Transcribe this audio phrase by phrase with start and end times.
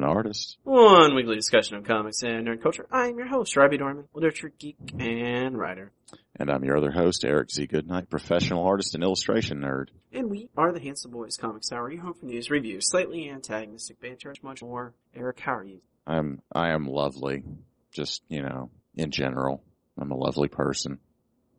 [0.00, 0.56] One artist.
[0.64, 2.86] One weekly discussion of comics and nerd culture.
[2.90, 5.92] I'm your host, Robbie Dorman, literature geek and writer.
[6.36, 7.66] And I'm your other host, Eric Z.
[7.66, 9.88] Goodnight, professional artist and illustration nerd.
[10.10, 14.00] And we are the Handsome Boys Comics Hour, your home for news, reviews, slightly antagonistic
[14.00, 14.94] banter, much more.
[15.14, 15.82] Eric, how are you?
[16.06, 17.44] I'm, I am lovely.
[17.92, 19.62] Just, you know, in general.
[19.98, 20.98] I'm a lovely person.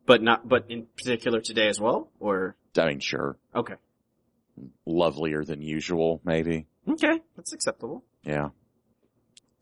[0.07, 2.09] But not, but in particular today as well?
[2.19, 3.37] Or, I mean, sure.
[3.53, 3.75] okay.
[4.87, 6.65] Lovelier than usual, maybe.
[6.89, 8.03] Okay, that's acceptable.
[8.23, 8.49] Yeah.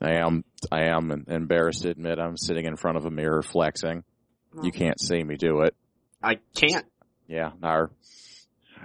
[0.02, 4.03] I am, I am embarrassed to admit I'm sitting in front of a mirror flexing.
[4.64, 5.75] You can't see me do it.
[6.23, 6.86] I can't.
[7.28, 7.92] Yeah, our,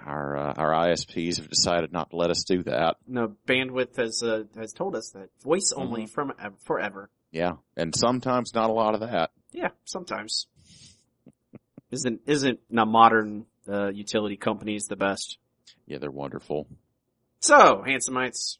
[0.04, 2.96] our, uh, our ISPs have decided not to let us do that.
[3.06, 7.10] No, bandwidth has, uh, has told us that voice only from ev- forever.
[7.30, 7.54] Yeah.
[7.76, 9.30] And sometimes not a lot of that.
[9.52, 10.46] Yeah, sometimes.
[11.90, 15.38] isn't, isn't not modern, uh, utility companies the best?
[15.86, 16.66] Yeah, they're wonderful.
[17.40, 18.58] So, Handsomites,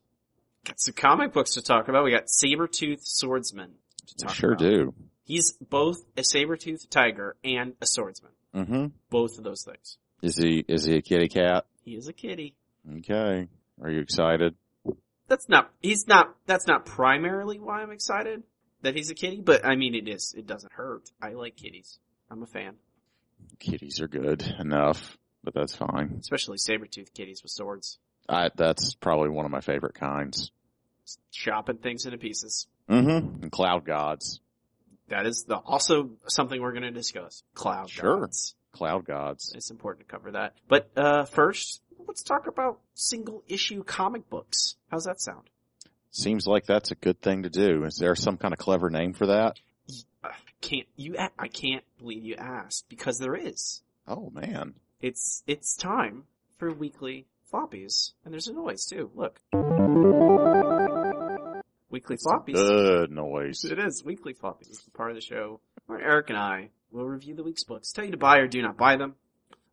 [0.64, 2.04] got some comic books to talk about.
[2.04, 3.72] We got Sabertooth Swordsman
[4.06, 4.60] to talk sure about.
[4.60, 4.94] do.
[5.24, 8.32] He's both a saber-toothed tiger and a swordsman.
[8.54, 8.86] Mm-hmm.
[9.08, 9.96] Both of those things.
[10.22, 11.64] Is he, is he a kitty cat?
[11.82, 12.54] He is a kitty.
[12.98, 13.48] Okay.
[13.82, 14.54] Are you excited?
[15.28, 18.42] That's not, he's not, that's not primarily why I'm excited
[18.82, 21.10] that he's a kitty, but I mean it is, it doesn't hurt.
[21.22, 21.98] I like kitties.
[22.30, 22.74] I'm a fan.
[23.58, 26.16] Kitties are good enough, but that's fine.
[26.20, 27.98] Especially saber-toothed kitties with swords.
[28.28, 30.50] I, that's probably one of my favorite kinds.
[31.32, 32.66] Chopping things into pieces.
[32.88, 33.42] Mm-hmm.
[33.42, 34.40] And cloud gods.
[35.08, 37.42] That is the, also something we're gonna discuss.
[37.54, 38.20] Cloud Sure.
[38.20, 38.54] gods.
[38.72, 39.52] Cloud gods.
[39.54, 40.54] It's important to cover that.
[40.68, 44.76] But, uh, first, let's talk about single issue comic books.
[44.90, 45.48] How's that sound?
[46.10, 47.84] Seems like that's a good thing to do.
[47.84, 49.58] Is there some kind of clever name for that?
[50.22, 53.82] I can't, you, I can't believe you asked because there is.
[54.08, 54.74] Oh man.
[55.00, 56.24] It's, it's time
[56.58, 58.12] for weekly floppies.
[58.24, 59.10] And there's a noise too.
[59.14, 59.40] Look.
[61.90, 62.54] Weekly floppies.
[62.54, 63.64] Good noise.
[63.64, 64.68] It is weekly floppies.
[64.68, 67.92] This is part of the show where Eric and I will review the week's books,
[67.92, 69.14] tell you to buy or do not buy them.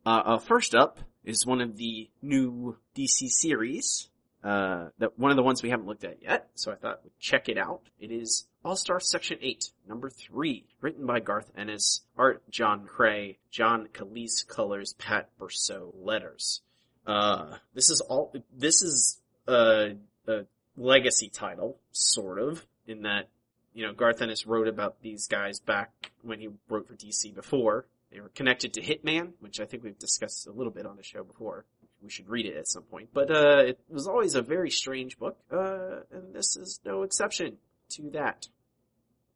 [0.05, 4.09] Uh, uh, first up is one of the new DC series,
[4.43, 6.49] uh, that one of the ones we haven't looked at yet.
[6.55, 7.81] So I thought we'd check it out.
[7.99, 13.37] It is All Star Section Eight, number three, written by Garth Ennis, art John McCrea,
[13.51, 16.61] John Kalisz colors, Pat Brosseau letters.
[17.05, 18.33] Uh, this is all.
[18.55, 19.95] This is a,
[20.27, 20.45] a
[20.77, 23.27] legacy title, sort of, in that
[23.73, 25.91] you know, Garth Ennis wrote about these guys back
[26.21, 27.85] when he wrote for DC before.
[28.11, 31.03] They were connected to Hitman, which I think we've discussed a little bit on the
[31.03, 31.65] show before.
[32.03, 33.09] We should read it at some point.
[33.13, 37.57] But, uh, it was always a very strange book, uh, and this is no exception
[37.91, 38.49] to that.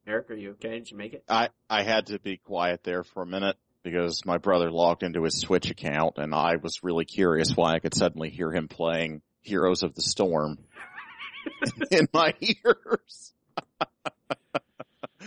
[0.07, 0.79] Eric, are you okay?
[0.79, 1.23] Did you make it?
[1.29, 5.23] I, I had to be quiet there for a minute because my brother logged into
[5.23, 9.21] his Switch account and I was really curious why I could suddenly hear him playing
[9.41, 10.57] Heroes of the Storm
[11.91, 13.33] in my ears.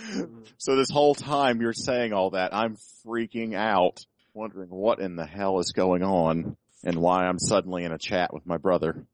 [0.59, 2.77] so this whole time you're saying all that, I'm
[3.07, 4.05] freaking out,
[4.35, 8.35] wondering what in the hell is going on and why I'm suddenly in a chat
[8.35, 9.07] with my brother.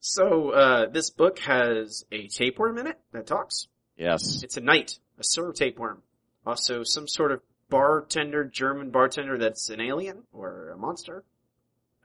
[0.00, 3.68] So, uh, this book has a tapeworm in it that talks.
[3.98, 4.42] Yes.
[4.42, 6.02] It's a knight, a silver tapeworm.
[6.46, 11.24] Also, some sort of bartender, German bartender that's an alien or a monster.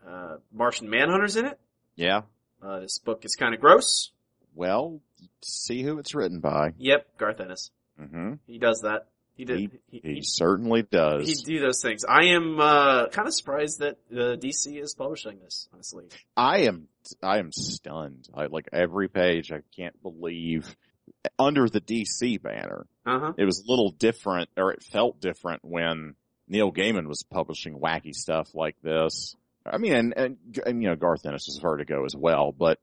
[0.07, 1.59] Uh, Martian Manhunter's in it.
[1.95, 2.21] Yeah.
[2.61, 4.11] Uh, this book is kind of gross.
[4.55, 4.99] Well,
[5.41, 6.71] see who it's written by.
[6.77, 7.71] Yep, Garth Ennis.
[7.97, 9.07] hmm He does that.
[9.35, 9.59] He did.
[9.59, 11.27] He, He, he he, certainly does.
[11.27, 12.03] he do those things.
[12.03, 15.69] I am uh, kind of surprised that uh, DC is publishing this.
[15.73, 16.05] Honestly,
[16.35, 16.87] I am,
[17.23, 18.27] I am stunned.
[18.33, 19.51] I like every page.
[19.51, 20.75] I can't believe
[21.37, 22.85] under the DC banner.
[23.05, 23.33] uh huh.
[23.37, 26.15] It was a little different, or it felt different when
[26.47, 29.35] Neil Gaiman was publishing wacky stuff like this.
[29.65, 32.79] I mean, and, and, and you know, Garth Ennis was Vertigo as well, but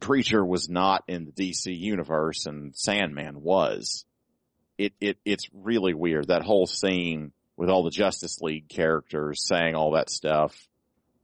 [0.00, 4.04] Preacher was not in the DC universe and Sandman was.
[4.78, 6.28] It, it, it's really weird.
[6.28, 10.56] That whole scene with all the Justice League characters saying all that stuff,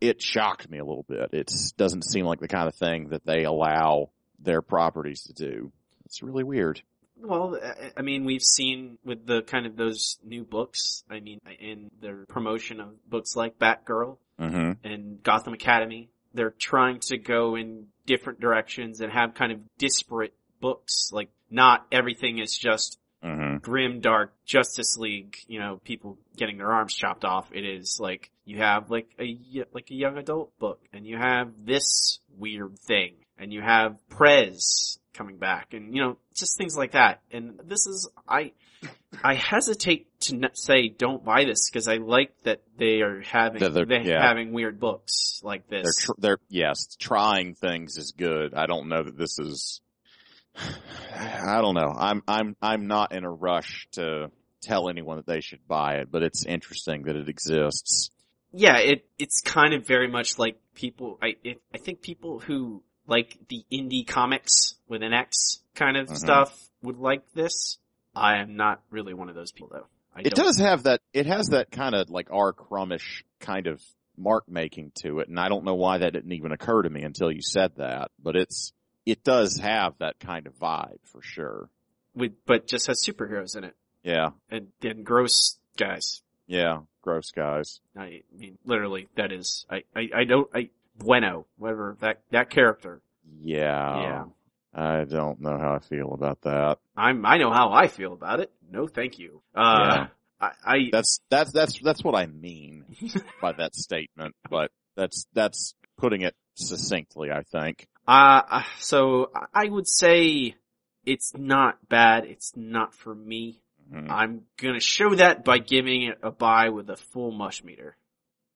[0.01, 1.31] it shocked me a little bit.
[1.33, 5.73] It doesn't seem like the kind of thing that they allow their properties to do.
[6.11, 6.83] It's really weird.
[7.17, 11.05] Well, I- I mean, we've seen with the kind of those new books.
[11.09, 14.87] I mean, in their promotion of books like Batgirl Mm-hmm.
[14.87, 20.33] and Gotham Academy they're trying to go in different directions and have kind of disparate
[20.61, 21.11] books.
[21.13, 26.73] Like not everything is just hmm grim, dark Justice League, you know, people getting their
[26.73, 27.51] arms chopped off.
[27.53, 29.37] It is like you have like a
[29.75, 35.00] like a young adult book, and you have this weird thing, and you have Prez
[35.15, 37.21] coming back, and you know, just things like that.
[37.31, 38.53] And this is I
[39.23, 43.85] I hesitate to say don't buy this because I like that they are having they're-
[43.85, 44.27] they're yeah.
[44.27, 45.83] having weird books like this.
[45.85, 48.55] They're, tr- they're, yes, trying things is good.
[48.55, 49.81] I don't know that this is,
[51.15, 51.95] I don't know.
[51.97, 54.31] I'm, I'm, I'm not in a rush to
[54.63, 58.11] tell anyone that they should buy it, but it's interesting that it exists.
[58.53, 61.19] yeah, it it's kind of very much like people.
[61.23, 66.09] I it, I think people who like the indie comics with an X kind of
[66.09, 66.17] Mhm.
[66.17, 67.79] stuff would like this.
[68.15, 69.87] I am not really one of those people though.
[70.15, 72.53] I It does have that, it has that kind of like R.
[72.53, 73.83] Crummish kind of
[74.17, 77.03] mark making to it, and I don't know why that didn't even occur to me
[77.03, 78.73] until you said that, but it's,
[79.07, 81.69] it does have that kind of vibe for sure.
[82.15, 86.23] with but just has superheroes in it Yeah, and and gross guys.
[86.47, 87.81] yeah, gross guys.
[87.97, 89.65] I mean, literally, that is.
[89.71, 90.49] I I, I don't.
[90.55, 93.01] I Bueno, whatever that that character.
[93.43, 94.03] Yeah.
[94.03, 94.25] Yeah.
[94.73, 96.79] I don't know how I feel about that.
[96.97, 97.27] I'm.
[97.27, 98.53] I know how I feel about it.
[98.71, 99.43] No, thank you.
[99.55, 100.07] Uh, Yeah.
[100.41, 102.85] I, I That's that's that's that's what I mean
[103.43, 107.87] by that statement, but that's that's putting it succinctly, I think.
[108.07, 110.55] Uh, so I would say
[111.05, 112.25] it's not bad.
[112.25, 113.61] It's not for me.
[113.93, 114.09] Mhm.
[114.09, 117.97] I'm gonna show that by giving it a buy with a full mush meter.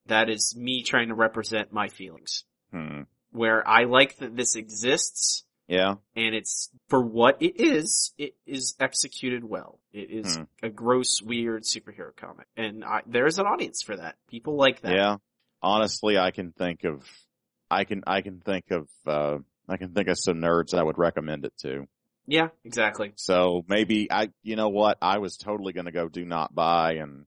[0.07, 2.43] That is me trying to represent my feelings.
[2.71, 3.01] Hmm.
[3.31, 5.95] Where I like that this exists Yeah.
[6.15, 9.79] and it's for what it is, it is executed well.
[9.91, 10.43] It is Hmm.
[10.63, 12.47] a gross, weird superhero comic.
[12.55, 14.15] And I, there's an audience for that.
[14.29, 14.95] People like that.
[14.95, 15.17] Yeah.
[15.61, 17.03] Honestly, I can think of,
[17.71, 20.97] I can, I can think of, uh, I can think of some nerds I would
[20.99, 21.87] recommend it to.
[22.27, 23.13] Yeah, exactly.
[23.15, 24.97] So maybe I, you know what?
[25.01, 27.25] I was totally going to go do not buy and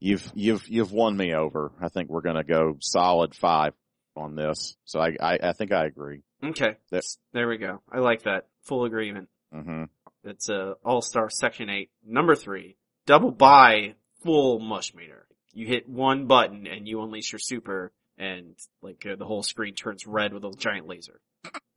[0.00, 1.70] you've, you've, you've won me over.
[1.80, 3.74] I think we're going to go solid five
[4.16, 4.76] on this.
[4.84, 6.22] So I, I, I think I agree.
[6.42, 6.76] Okay.
[6.90, 7.80] That- There we go.
[7.92, 8.46] I like that.
[8.64, 9.28] Full agreement.
[9.52, 9.84] hmm
[10.24, 12.76] It's a All Star Section Eight, number three,
[13.06, 15.26] double buy, full mush meter.
[15.52, 19.74] You hit one button and you unleash your super, and like uh, the whole screen
[19.74, 21.20] turns red with a giant laser.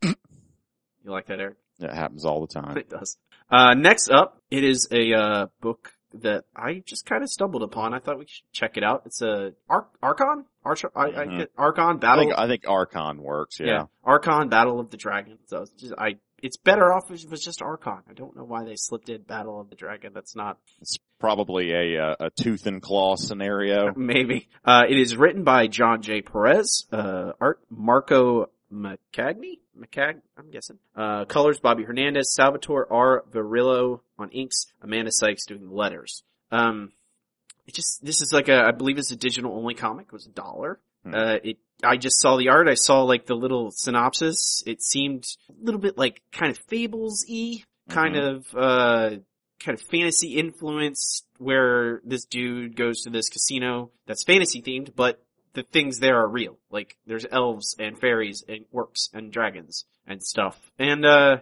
[0.03, 0.13] you
[1.05, 1.57] like that, Eric?
[1.79, 2.77] It happens all the time.
[2.77, 3.17] It does.
[3.49, 7.93] Uh, next up, it is a uh, book that I just kind of stumbled upon.
[7.93, 9.03] I thought we should check it out.
[9.05, 11.37] It's a Ar- Archon, Arch- I, I Mhm.
[11.39, 12.23] get Archon I Battle.
[12.25, 13.59] think, I think Archon works.
[13.59, 13.85] Yeah.
[14.03, 15.39] Archon Battle of the Dragon.
[15.47, 17.99] So it's just, I, it's better off if it was just Archon.
[18.09, 20.11] I don't know why they slipped in Battle of the Dragon.
[20.13, 23.93] That's not It's probably a, uh, a tooth and claw scenario.
[23.95, 24.49] maybe.
[24.63, 26.21] Uh, it is written by John J.
[26.21, 26.85] Perez.
[26.91, 29.59] Uh, art Marco McCagney.
[29.79, 30.77] McCag, I'm guessing.
[30.95, 33.23] Uh, colors Bobby Hernandez, Salvatore R.
[33.31, 36.23] Virillo on inks, Amanda Sykes doing the letters.
[36.51, 36.91] Um,
[37.65, 40.07] it just this is like a I believe it's a digital only comic.
[40.07, 40.79] It was a dollar.
[41.03, 41.13] Hmm.
[41.15, 42.67] Uh, it I just saw the art.
[42.67, 44.63] I saw like the little synopsis.
[44.65, 48.35] It seemed a little bit like kind of fables y, kind Mhm.
[48.35, 49.17] of uh
[49.59, 55.22] kind of fantasy influence where this dude goes to this casino that's fantasy themed, but
[55.53, 56.57] the things there are real.
[56.71, 60.71] Like there's elves and fairies and orcs and dragons and stuff.
[60.77, 61.37] And uh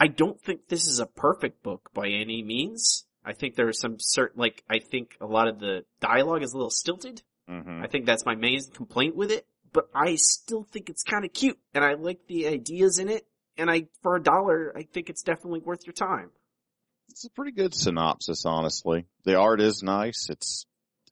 [0.00, 3.04] I don't think this is a perfect book by any means.
[3.24, 6.52] I think there are some certain like I think a lot of the dialogue is
[6.52, 7.22] a little stilted.
[7.48, 11.24] hmm I think that's my main complaint with it, but I still think it's kind
[11.24, 13.26] of cute and I like the ideas in it.
[13.58, 16.30] And I, for a dollar, I think it's definitely worth your time.
[17.10, 19.04] It's a pretty good synopsis, honestly.
[19.24, 20.28] The art is nice.
[20.30, 20.64] It's,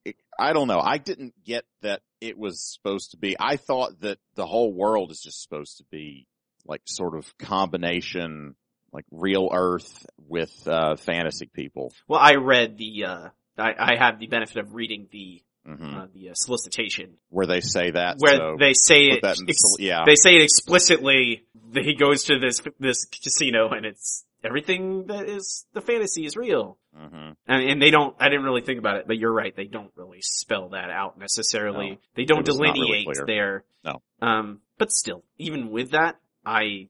[0.06, 0.80] it, I don't know.
[0.80, 5.10] I didn't get that it was supposed to be, I thought that the whole world
[5.10, 6.26] is just supposed to be
[6.66, 8.54] like sort of combination,
[8.92, 11.92] like real earth with, uh, fantasy people.
[12.08, 16.06] Well, I read the, uh, I, I have the benefit of reading the, hmm uh,
[16.14, 18.16] the uh, solicitation Where they say that.
[18.18, 20.04] where so they say it, that in the ex- yeah.
[20.06, 25.28] they say it explicitly that he goes to this, this casino and it's everything that
[25.28, 26.78] is the fantasy is real.
[26.96, 29.64] hmm And, and they don't, I didn't really think about it, but you're right, they
[29.66, 31.90] don't really spell that out necessarily.
[31.90, 33.26] No, they don't it was not really delineate clear.
[33.26, 33.64] there.
[33.84, 34.02] No.
[34.20, 36.88] Um, but still, even with that, I,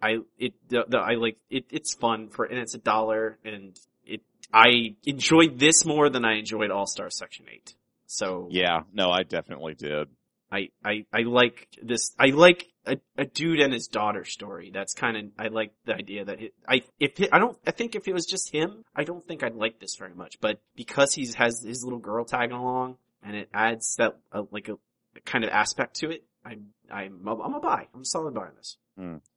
[0.00, 3.78] I, it, the, the, I like, it, it's fun for, and it's a dollar, and
[4.04, 4.20] it,
[4.52, 7.74] I enjoyed this more than I enjoyed All Star Section 8.
[8.06, 8.80] So, Yeah.
[8.92, 10.08] No, I definitely did.
[10.52, 14.70] I, I, I like this, I like a, a dude and his daughter story.
[14.72, 17.70] That's kind of, I like the idea that it, I, if it, I don't, I
[17.70, 20.60] think if it was just him, I don't think I'd like this very much, but
[20.76, 24.76] because he's has his little girl tagging along and it adds that, uh, like a,
[25.24, 27.86] kind of aspect to it, I'm, I'm, I'm a buy.
[27.94, 28.76] I'm a solid buy on this.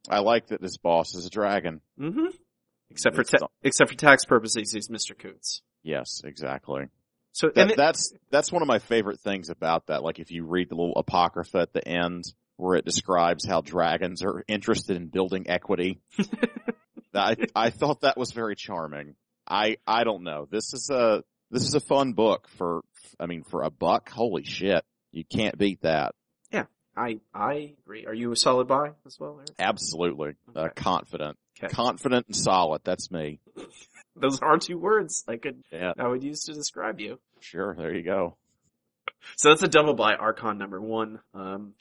[0.09, 1.79] I like that this boss is a dragon.
[1.99, 2.25] Mm-hmm.
[2.89, 5.17] Except for ta- not- except for tax purposes, he's Mr.
[5.17, 5.61] Coots.
[5.83, 6.87] Yes, exactly.
[7.35, 10.03] So That, it- that's that's one of my favorite things about that.
[10.03, 12.23] Like if you read the little apocrypha at the end
[12.55, 15.99] where it describes how dragons are interested in building equity.
[17.13, 19.15] I I thought that was very charming.
[19.45, 20.47] I I don't know.
[20.49, 22.81] This is a this is a fun book for
[23.19, 24.09] I mean for a buck.
[24.09, 24.85] Holy shit.
[25.11, 26.15] You can't beat that.
[26.51, 26.65] Yeah,
[26.95, 28.05] I I agree.
[28.05, 29.35] Are you a solid buy as well?
[29.39, 29.49] Eric?
[29.59, 30.35] Absolutely.
[30.55, 31.37] Uh, confident.
[31.61, 31.73] Okay.
[31.73, 32.81] Confident and solid.
[32.85, 33.39] That's me.
[34.15, 35.93] Those are two words I could Yeah.
[35.97, 37.19] I would use to describe you.
[37.39, 37.75] Sure.
[37.77, 38.37] There you go.
[39.35, 41.19] So that's a double by Archon number one.
[41.33, 41.73] Um,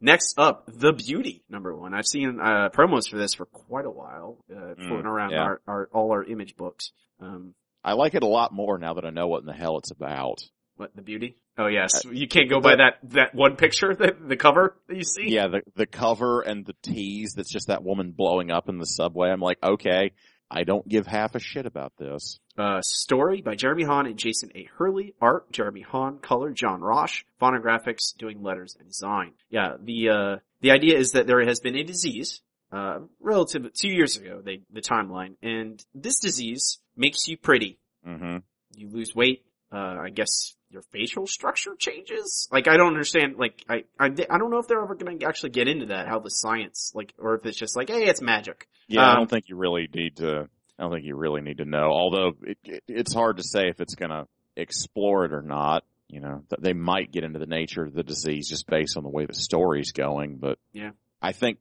[0.00, 1.94] next up, The Beauty number one.
[1.94, 5.42] I've seen uh, promos for this for quite a while, uh, floating around yeah.
[5.42, 6.92] our, our all our image books.
[7.20, 7.54] Um,
[7.84, 9.90] I like it a lot more now that I know what in the hell it's
[9.90, 10.40] about.
[10.76, 11.36] what The Beauty?
[11.56, 15.02] Oh yes, you can't go by that that one picture, the, the cover that you
[15.02, 15.28] see.
[15.28, 18.86] Yeah, the the cover and the tease that's just that woman blowing up in the
[18.86, 19.30] subway.
[19.30, 20.12] I'm like, okay,
[20.50, 22.40] I don't give half a shit about this.
[22.56, 24.64] Uh, story by Jeremy Haun and Jason A.
[24.76, 25.14] Hurley.
[25.20, 26.18] Art, Jeremy Haun.
[26.18, 27.24] Color, John Rauch.
[27.40, 29.32] Fonografiks, doing letters and design.
[29.50, 32.40] Yeah, the, uh, the idea is that there has been a disease,
[32.72, 37.78] uh, relative, two years ago, they, the timeline, and this disease makes you pretty.
[38.04, 38.38] hmm
[38.74, 42.48] You lose weight, uh, I guess your facial structure changes?
[42.52, 45.50] Like, I don't understand, like, I, I, I don't know if they're ever gonna actually
[45.50, 48.68] get into that, how the science, like, or if it's just like, hey, it's magic.
[48.86, 50.48] Yeah, I Um, don't think you really need to.
[50.78, 51.90] I don't think you really need to know.
[51.90, 55.84] Although it, it, it's hard to say if it's going to explore it or not.
[56.08, 59.02] You know, Th- they might get into the nature of the disease just based on
[59.02, 60.36] the way the story's going.
[60.38, 60.92] But Yeah.
[61.20, 61.58] I think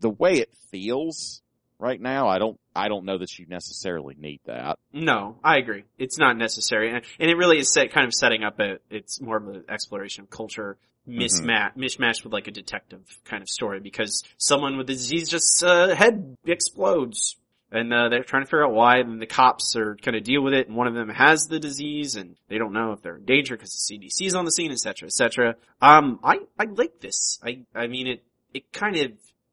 [0.00, 1.42] the way it feels
[1.78, 2.58] right now, I don't.
[2.74, 4.78] I don't know that you necessarily need that.
[4.92, 5.84] No, I agree.
[5.98, 8.78] It's not necessary, and, and it really is set, kind of setting up a.
[8.90, 10.76] It's more of an exploration of culture
[11.08, 15.62] mismatch, mishmash with like a detective kind of story because someone with the disease just
[15.62, 17.36] uh, head explodes,
[17.70, 18.98] and uh, they're trying to figure out why.
[18.98, 21.60] And the cops are kind of deal with it, and one of them has the
[21.60, 24.72] disease, and they don't know if they're in danger because the CDC's on the scene,
[24.72, 25.56] etc., etc.
[25.80, 27.38] Um, I I like this.
[27.44, 28.24] I I mean it.
[28.52, 29.12] It kind of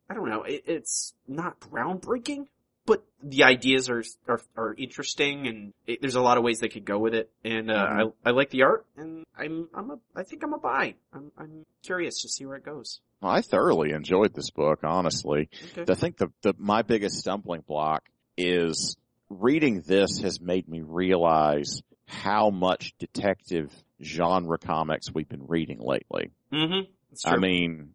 [0.10, 0.44] I don't know.
[0.44, 2.48] It, it's not groundbreaking,
[2.86, 6.70] but the ideas are are, are interesting, and it, there's a lot of ways they
[6.70, 7.30] could go with it.
[7.44, 8.14] And uh, Mhm.
[8.26, 10.96] I I like the art, and I'm I'm a I think I'm a buy.
[11.14, 13.00] I'm I'm curious to see where it goes.
[13.22, 15.50] Well, I thoroughly enjoyed this book, honestly.
[15.78, 15.92] Okay.
[15.92, 18.04] I think the, the my biggest stumbling block
[18.38, 18.98] is
[19.30, 23.72] reading this has made me realize how much detective
[24.02, 26.32] genre comics we've been reading lately.
[26.52, 26.90] Mm-hmm.
[27.26, 27.94] I mean,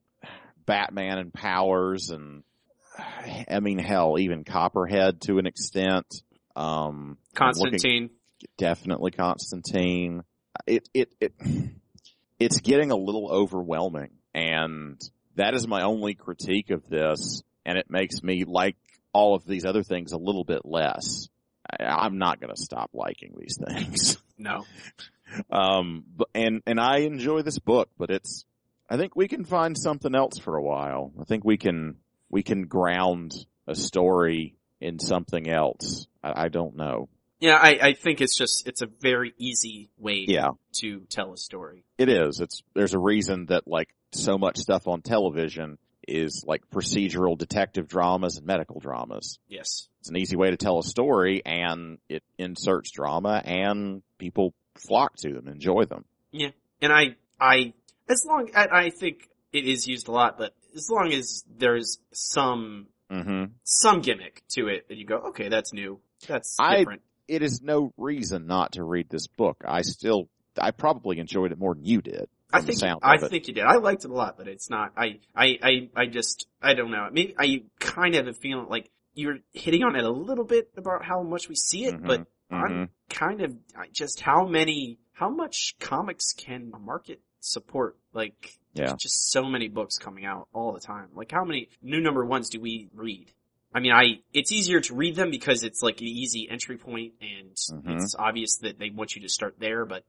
[0.65, 2.43] Batman and Powers and
[2.99, 6.07] I mean, hell, even Copperhead to an extent.
[6.55, 8.11] Um, Constantine.
[8.57, 10.23] definitely Constantine.
[10.67, 11.33] It, it, it,
[12.39, 15.01] it's getting a little overwhelming and
[15.37, 18.77] that is my only critique of this and it makes me like
[19.13, 21.29] all of these other things a little bit less.
[21.71, 24.19] I, I'm not going to stop liking these things.
[24.39, 24.67] No.
[25.51, 28.45] Um, but, and, and I enjoy this book, but it's,
[28.87, 31.11] I think we can find something else for a while.
[31.19, 31.97] I think we can,
[32.31, 33.33] we can ground
[33.67, 36.07] a story in something else.
[36.23, 37.09] I, I don't know.
[37.39, 40.53] Yeah, I I think it's just it's a very easy way Yeah.
[40.81, 41.85] to tell a story.
[41.99, 42.41] It is.
[42.41, 45.77] It's there's a reason that like so much stuff on television
[46.09, 49.39] is like procedural detective dramas and medical dramas.
[49.49, 49.89] Yes.
[50.01, 55.17] It's an easy way to tell a story and it inserts drama and people flock
[55.17, 56.05] to them, enjoy them.
[56.31, 56.51] Yeah.
[56.81, 57.73] And I, I,
[58.09, 61.99] as long, I, I think it is used a lot, but as long as there's
[62.13, 63.53] some, Mm-hmm.
[63.63, 66.01] some gimmick to it that you go, okay, that's new.
[66.27, 67.03] That's I- different.
[67.29, 69.63] It is no reason not to read this book.
[69.65, 70.29] I still,
[70.61, 72.29] I probably enjoyed it more than you did.
[72.53, 73.65] I think, I think you did.
[73.65, 76.91] I liked it a lot, but it's not, I, I, I, I just, I don't
[76.91, 77.09] know.
[77.13, 80.71] Maybe I kind of have a feeling like you're hitting on it a little bit
[80.77, 82.07] about how much we see it, Mhm.
[82.07, 82.27] but Mhm.
[82.51, 83.55] I'm kind of
[83.93, 87.97] just how many, how much comics can market support?
[88.13, 88.87] Like, Yeah.
[88.89, 91.09] there's just so many books coming out all the time.
[91.15, 93.31] Like, how many new number ones do we read?
[93.75, 97.15] I mean, I, it's easier to read them because it's like an easy entry point
[97.21, 98.01] and Mhm.
[98.03, 100.05] it's obvious that they want you to start there, but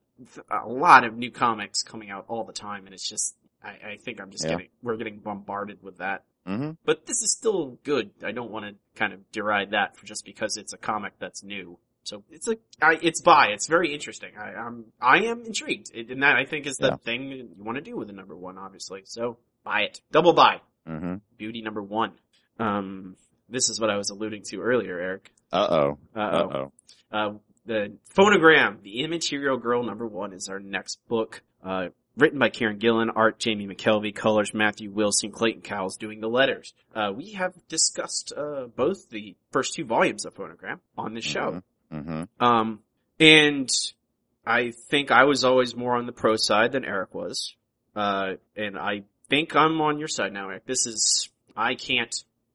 [0.50, 3.98] a lot of new comics coming out all the time and it's just, I, I
[4.02, 4.52] think I'm just Yeah.
[4.52, 6.24] getting, we're getting bombarded with that.
[6.48, 6.78] Mhm.
[6.86, 8.12] But this is still good.
[8.24, 11.44] I don't want to kind of deride that for just because it's a comic that's
[11.44, 11.78] new.
[12.08, 13.48] So it's a, I, it's by.
[13.48, 14.32] It's very interesting.
[14.40, 16.96] I, I'm, I am intrigued, It- and that I think is the Yeah.
[16.98, 19.02] thing you want to do with a number one, obviously.
[19.06, 20.62] So buy it, double buy.
[20.88, 21.20] Mhm.
[21.38, 22.14] Beauty number one.
[22.60, 23.18] Um,
[23.50, 25.32] this is what I was alluding to earlier, Eric.
[25.52, 25.98] Uh-oh.
[26.16, 26.72] Uh Uh-oh.
[27.12, 27.18] oh.
[27.18, 27.34] Uh,
[27.66, 31.42] the phonogram, the immaterial girl number one is our next book.
[31.62, 36.30] Uh, written by Kieron Gillen, art Jamie McKelvie, colors Matthew Wilson, Clayton Cowles doing the
[36.30, 36.74] letters.
[36.96, 41.62] Uh, we have discussed, uh, both the first two volumes of Phonogram on this show.
[41.92, 42.80] Hmm Um,
[43.20, 43.70] and
[44.46, 47.56] I think I was always more on the pro side than Eric was.
[47.96, 50.66] Uh, and I think I'm on your side now, Eric.
[50.66, 52.14] This is, I can't,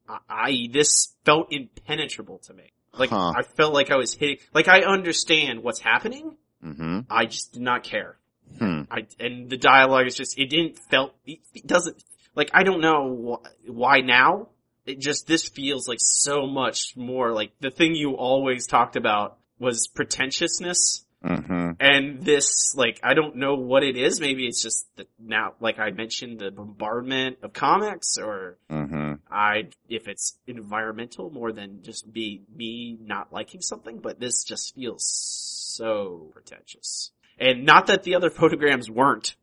[0.09, 2.73] I, I this felt impenetrable to me.
[2.97, 3.33] Like, Huh.
[3.37, 6.37] I felt like I was hitting, like I understand what's happening.
[6.63, 8.17] hmm I just did not care.
[8.59, 8.83] Hmm.
[8.91, 12.03] I, and the dialogue is just, it didn't felt, it, it doesn't,
[12.35, 14.49] like I don't know wh- why now.
[14.87, 19.39] It just, this feels like so much more like the thing you always talked about
[19.59, 21.05] was pretentiousness.
[21.25, 24.21] hmm And this, like, I don't know what it is.
[24.21, 29.69] Maybe it's just the, now, like I mentioned, the bombardment of comics or hmm I,
[29.89, 35.05] if it's environmental more than just be, me not liking something, but this just feels
[35.05, 37.13] so pretentious.
[37.39, 39.37] And not that the other phonograms weren't,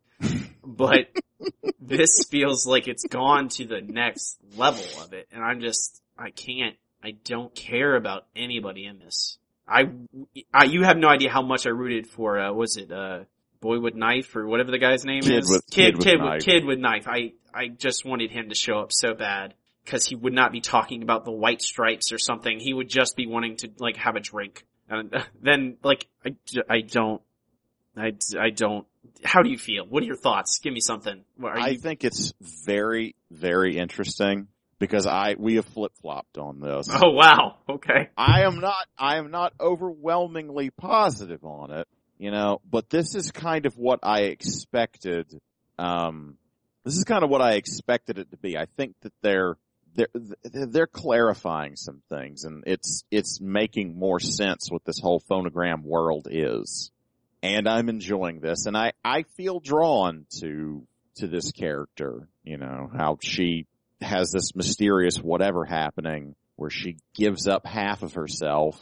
[0.78, 1.08] but
[1.80, 5.28] this feels like it's gone to the next level of it.
[5.32, 9.38] And I'm just, I can't, I don't care about anybody in this.
[9.68, 9.90] I,
[10.54, 13.22] I you have no idea how much I rooted for, uh, was it, uh,
[13.62, 15.50] Boy with Knife or whatever the guy's name Kid is?
[15.50, 16.34] with- kid, Kid with kid, Knife.
[16.36, 17.08] with, kid with knife.
[17.08, 20.62] I, I just wanted him to show up so bad because he would not be
[20.62, 22.60] talking about the white stripes or something.
[22.60, 24.66] He would just be wanting to like have a drink.
[24.90, 26.36] And then like, I,
[26.70, 27.22] I don't,
[27.98, 28.86] I, I don't,
[29.24, 29.86] how do you feel?
[29.88, 30.60] What are your thoughts?
[30.60, 31.24] Give me something.
[31.44, 32.34] Are I think it's
[32.66, 34.48] very, very interesting
[34.80, 36.90] because I, we have flip flopped on this.
[36.92, 37.58] oh wow.
[37.70, 38.10] Okay.
[38.18, 41.88] I am not, I am not overwhelmingly positive on it,
[42.18, 45.28] you know, but this is kind of what I expected,
[45.78, 46.38] um,
[46.86, 48.58] this is kind of what I expected it to be.
[48.58, 49.58] I think that they're,
[49.96, 50.08] they're,
[50.44, 56.28] they're clarifying some things and it's, it's making more sense what this whole phonogram world
[56.32, 56.92] is.
[57.42, 62.90] And I'm enjoying this and I, I feel drawn to, to this character, you know,
[62.94, 63.66] how she
[64.02, 68.78] has this mysterious whatever happening where she gives up half of herself.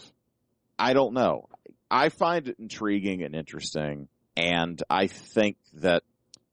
[0.79, 1.49] I don't know.
[1.89, 6.03] I find it intriguing and interesting and I think that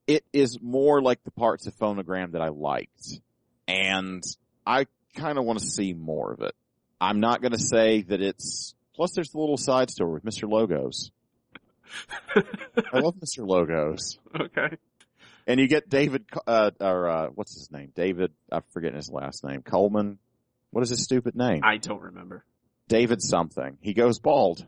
[0.07, 3.19] it is more like the parts of phonogram that I liked
[3.67, 4.23] and
[4.65, 6.53] I kind of want to see more of it.
[6.99, 10.49] I'm not going to say that it's, plus there's the little side story with Mr.
[10.49, 11.11] Logos.
[12.93, 13.47] I love Mr.
[13.47, 14.17] Logos.
[14.39, 14.77] okay.
[15.47, 17.91] And you get David, uh, or, uh, what's his name?
[17.95, 19.61] David, I'm forgetting his last name.
[19.61, 20.17] Coleman?
[20.71, 21.61] What is his stupid name?
[21.63, 22.43] I don't remember.
[22.87, 23.77] David something.
[23.81, 24.65] He goes bald.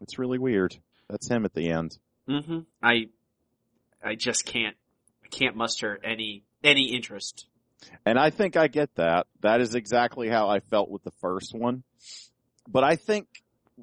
[0.00, 0.76] It's really weird.
[1.08, 1.98] That's him at the end.
[2.28, 3.08] hmm I,
[4.02, 4.76] I just can't,
[5.24, 7.46] I can't muster any, any interest.
[8.06, 9.26] And I think I get that.
[9.40, 11.82] That is exactly how I felt with the first one.
[12.68, 13.26] But I think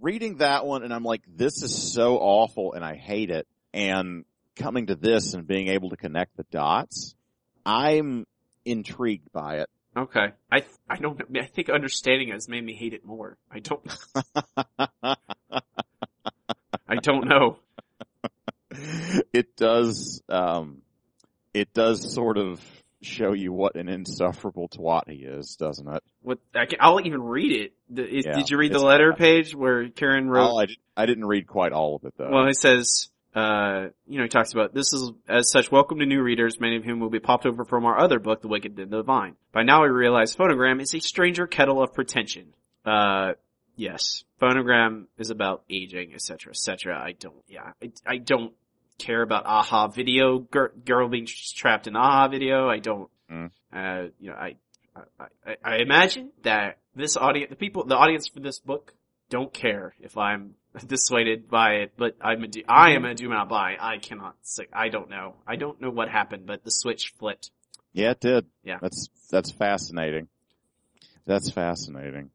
[0.02, 3.48] reading that one and I'm like, this is so awful and I hate it.
[3.74, 7.16] And coming to this and being able to connect the dots,
[7.66, 8.26] I'm
[8.66, 9.70] intrigued by it.
[9.96, 10.28] Okay.
[10.52, 13.38] I, I don't, I think understanding it has made me hate it more.
[13.52, 13.82] I don't,
[16.88, 17.60] I don't know.
[19.34, 20.82] it does, um,
[21.54, 22.62] it does sort of
[23.02, 26.04] show you what an insufferable twat he is, doesn't it?
[26.22, 27.74] What, I can, I'll even read it.
[27.90, 29.20] The, is, Yeah, did you read the letter bad.
[29.20, 30.50] page where Kieron wrote?
[30.52, 32.30] Oh, I, did, I didn't read quite all of it though.
[32.30, 36.06] Well, it says, uh, you know, he talks about this is as such welcome to
[36.06, 38.80] new readers, many of whom will be popped over from our other book, The Wicked
[38.80, 39.36] and the Divine.
[39.52, 42.54] By now, we realize Phonogram is a stranger kettle of pretension.
[42.84, 43.34] Uh,
[43.76, 47.00] yes, Phonogram is about aging, etc., etc.
[47.00, 48.54] I don't, yeah, I, I don't
[48.98, 52.70] care about a-ha video, gir- girl being trapped in a-ha video.
[52.70, 53.52] I don't, Mm.
[53.74, 54.56] uh, you know, I,
[54.96, 58.94] I, I, I imagine that this audience, the people, the audience for this book
[59.30, 60.56] don't care if I'm
[60.88, 63.76] dissuaded by it, but I'm a do, I am a do not buy.
[63.80, 65.36] I cannot say, I don't know.
[65.46, 67.52] I don't know what happened, but the switch flipped.
[67.92, 68.46] Yeah, it did.
[68.64, 68.78] Yeah.
[68.82, 70.30] That's, that's fascinating.
[71.26, 72.30] That's fascinating.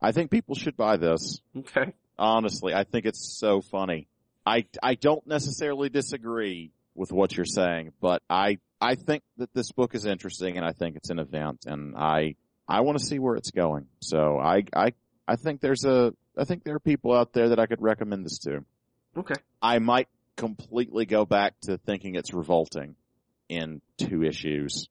[0.00, 1.40] I think people should buy this.
[1.56, 1.92] Okay.
[2.18, 4.06] Honestly, I think it's so funny.
[4.46, 9.72] I, I don't necessarily disagree with what you're saying, but I, I think that this
[9.72, 12.36] book is interesting and I think it's an event and I,
[12.68, 13.86] I want to see where it's going.
[14.00, 14.92] So I, I,
[15.26, 18.24] I think there's a, I think there are people out there that I could recommend
[18.24, 18.64] this to.
[19.16, 19.34] Okay.
[19.62, 22.96] I might completely go back to thinking it's revolting
[23.48, 24.88] in two issues.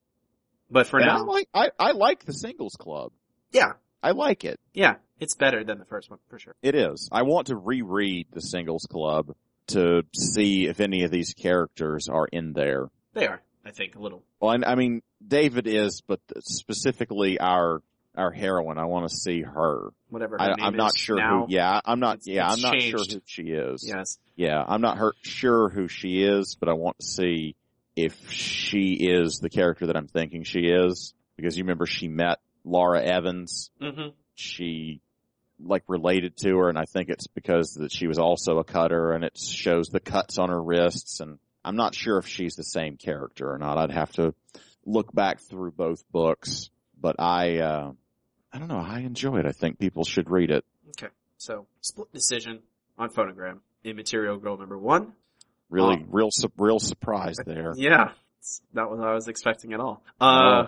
[0.70, 3.12] But for And I now, like I, I like the singles club.
[3.52, 4.58] yeah, I like it.
[4.72, 6.54] yeah, it's better than the first one for sure.
[6.62, 7.08] It is.
[7.12, 9.34] I want to reread the singles club
[9.68, 12.88] to see if any of these characters are in there.
[13.14, 14.22] They are, I think, a little.
[14.40, 17.82] Well, and, I mean, David is, but specifically our
[18.16, 18.78] our heroine.
[18.78, 19.90] I want to see her.
[20.08, 20.36] Whatever.
[20.38, 21.46] Her I, I'm not sure now.
[21.46, 21.52] who.
[21.52, 22.18] Yeah, I'm not.
[22.18, 23.84] It's- yeah, it's I'm not sure who she is.
[23.86, 24.18] Yes.
[24.36, 27.56] Yeah, I'm not her, sure who she is, but I want to see
[27.96, 32.38] if she is the character that I'm thinking she is, because you remember she met
[32.64, 33.46] Laura Heaven.
[33.80, 34.08] Mm-hmm.
[34.34, 35.00] She
[35.60, 39.12] like related to her and I think it's because that she was also a cutter
[39.12, 42.64] and it shows the cuts on her wrists and I'm not sure if she's the
[42.64, 43.78] same character or not.
[43.78, 44.34] I'd have to
[44.84, 46.68] look back through both books,
[47.00, 47.92] but I, uh,
[48.52, 48.78] I don't know.
[48.80, 49.46] I enjoy it.
[49.46, 50.64] I think people should read it.
[50.90, 51.10] Okay.
[51.38, 52.60] So, split decision
[52.98, 53.60] on Phonogram.
[53.82, 55.12] Immaterial Girl number one.
[55.70, 56.06] Really, Oh.
[56.10, 57.72] real, su- real surprise there.
[57.76, 58.10] Yeah.
[58.74, 60.02] Not what I was expecting at all.
[60.20, 60.66] Uh,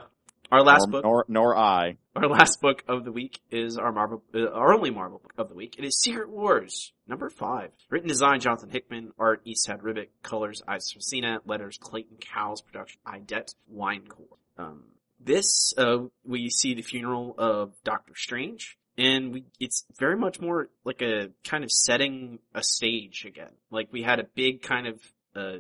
[0.50, 1.96] our last nor, book, nor, nor I.
[2.14, 5.48] our last book of the week is our Marvel, uh, our only Marvel book of
[5.48, 5.76] the week.
[5.78, 7.70] It is Secret Wars, number five.
[7.90, 9.12] Written design, Jonathan Hickman.
[9.18, 10.08] Art, Esad Ribic.
[10.22, 11.40] Colors, Ive Svorcina.
[11.44, 12.62] Letters, Clayton Cowles.
[12.62, 14.36] Production, Idette Winecoor.
[14.58, 14.84] Um,
[15.20, 18.78] this, uh, we see the funeral of Doctor Strange.
[18.98, 23.52] And we, it's very much more like a kind of setting a stage again.
[23.70, 25.00] Like we had a big kind of,
[25.34, 25.58] uh,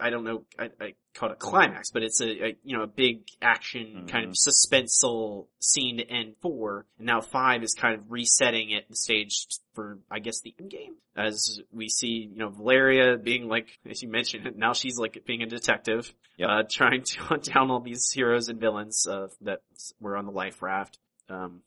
[0.00, 2.82] I don't know, I, I call it a climax, but it's a, a you know,
[2.82, 6.86] a big action kind of suspenseful scene to end four.
[6.98, 10.70] And now five is kind of resetting it, the stage for, I guess, the end
[10.70, 10.96] game.
[11.16, 15.42] As we see, you know, Valeria being like, as you mentioned, now she's like being
[15.42, 16.48] a detective, Yep.
[16.50, 19.60] uh, trying to hunt down all these heroes and villains, uh, that
[20.00, 20.98] were on the life raft.
[21.28, 21.62] Um,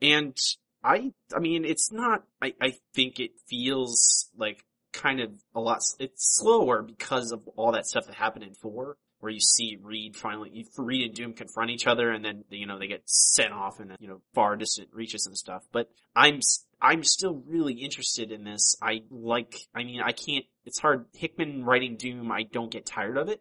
[0.00, 0.36] and
[0.84, 5.82] I, I mean, it's not, I, I think it feels like kind of a lot,
[5.98, 10.16] it's slower because of all that stuff that happened in four, where you see Reed
[10.16, 13.80] finally, Reed and Doom confront each other and then, you know, they get sent off
[13.80, 15.62] in, you know, far distant reaches and stuff.
[15.72, 16.40] But I'm,
[16.80, 18.76] I'm still really interested in this.
[18.82, 23.16] I like, I mean, I can't, it's hard, Hickman writing Doom, I don't get tired
[23.16, 23.40] of it.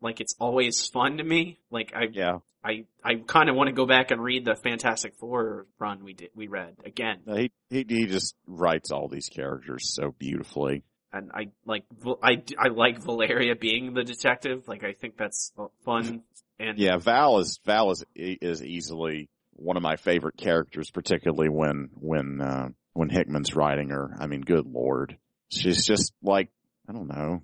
[0.00, 1.58] Like it's always fun to me.
[1.70, 2.38] Like I, Yeah.
[2.64, 6.12] I, I kind of want to go back and read the Fantastic Four run we
[6.12, 7.18] did, we read again.
[7.26, 10.84] He, he, he just writes all these characters so beautifully.
[11.12, 11.84] And I like,
[12.22, 14.68] I, I like Valeria being the detective.
[14.68, 15.52] Like I think that's
[15.84, 16.22] fun.
[16.58, 21.90] And Yeah, Val is, Val is, is easily one of my favorite characters, particularly when,
[21.94, 24.16] when, uh, when Hickman's writing her.
[24.18, 25.18] I mean, good lord.
[25.50, 26.48] She's just like,
[26.88, 27.42] I don't know,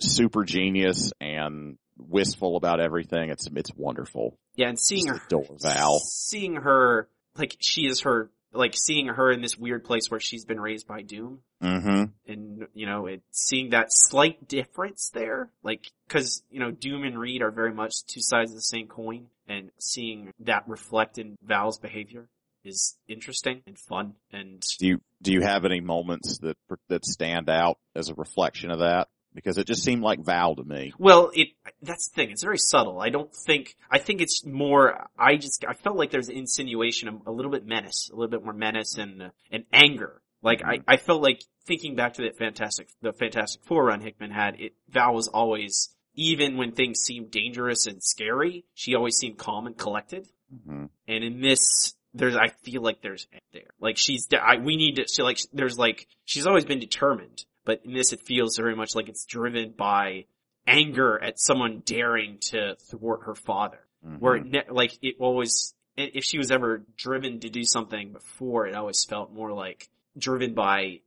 [0.00, 3.30] super genius and wistful about everything.
[3.30, 4.36] It's, it's wonderful.
[4.56, 5.98] yeah, and seeing Just her, adore Val.
[6.00, 10.44] seeing her, like she is her, like seeing her in this weird place where she's
[10.44, 11.40] been raised by Doom.
[11.62, 12.04] Mm-hmm.
[12.30, 17.18] and you know, it, seeing that slight difference there, like, cause, you know, Doom and
[17.18, 21.36] Reed are very much two sides of the same coin, and seeing that reflect in
[21.42, 22.28] Val's behavior
[22.64, 26.56] is interesting and fun, and Do you, do you have any moments that,
[26.88, 29.08] that stand out as a reflection of that?
[29.34, 30.92] Because it just seemed like Val to me.
[30.98, 31.48] well, it,
[31.82, 33.00] that's the thing, it's very subtle.
[33.00, 37.08] I don't think, I think it's more, I just, I felt like there's an insinuation,
[37.08, 40.22] of a little bit menace, a little bit more menace and, and anger.
[40.40, 44.30] Like, I, I felt like thinking back to that fantastic, the Fantastic Four run Hickman
[44.30, 49.38] had, it, Val was always, even when things seemed dangerous and scary, she always seemed
[49.38, 50.28] calm and collected.
[50.66, 53.72] hmm And in this, there's, I feel like there's there.
[53.80, 57.80] Like she's, I, we need to, so like, there's like, she's always been determined, but
[57.84, 60.26] in this it feels very much like it's driven by
[60.66, 63.80] anger at someone daring to thwart her father.
[64.06, 64.16] Mm-hmm.
[64.16, 68.66] Where it, ne- like, it always, if she was ever driven to do something before,
[68.66, 71.00] it always felt more like driven by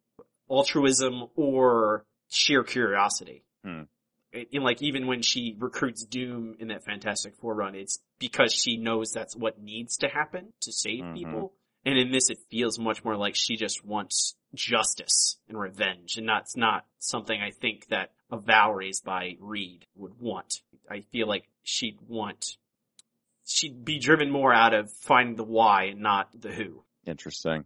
[0.49, 3.43] altruism or sheer curiosity.
[4.31, 8.53] It- in like even when she recruits Doom in that Fantastic Four run, it's because
[8.53, 11.13] she knows that's what needs to happen to save Mhm.
[11.15, 11.53] people.
[11.87, 16.27] And in this, it feels much more like she just wants justice and revenge, and
[16.27, 20.63] that's not something I think that a Val raised by Reed would want.
[20.91, 22.57] I feel like she'd want,
[23.45, 26.83] she'd be driven more out of finding the why and not the who.
[27.05, 27.63] Interesting.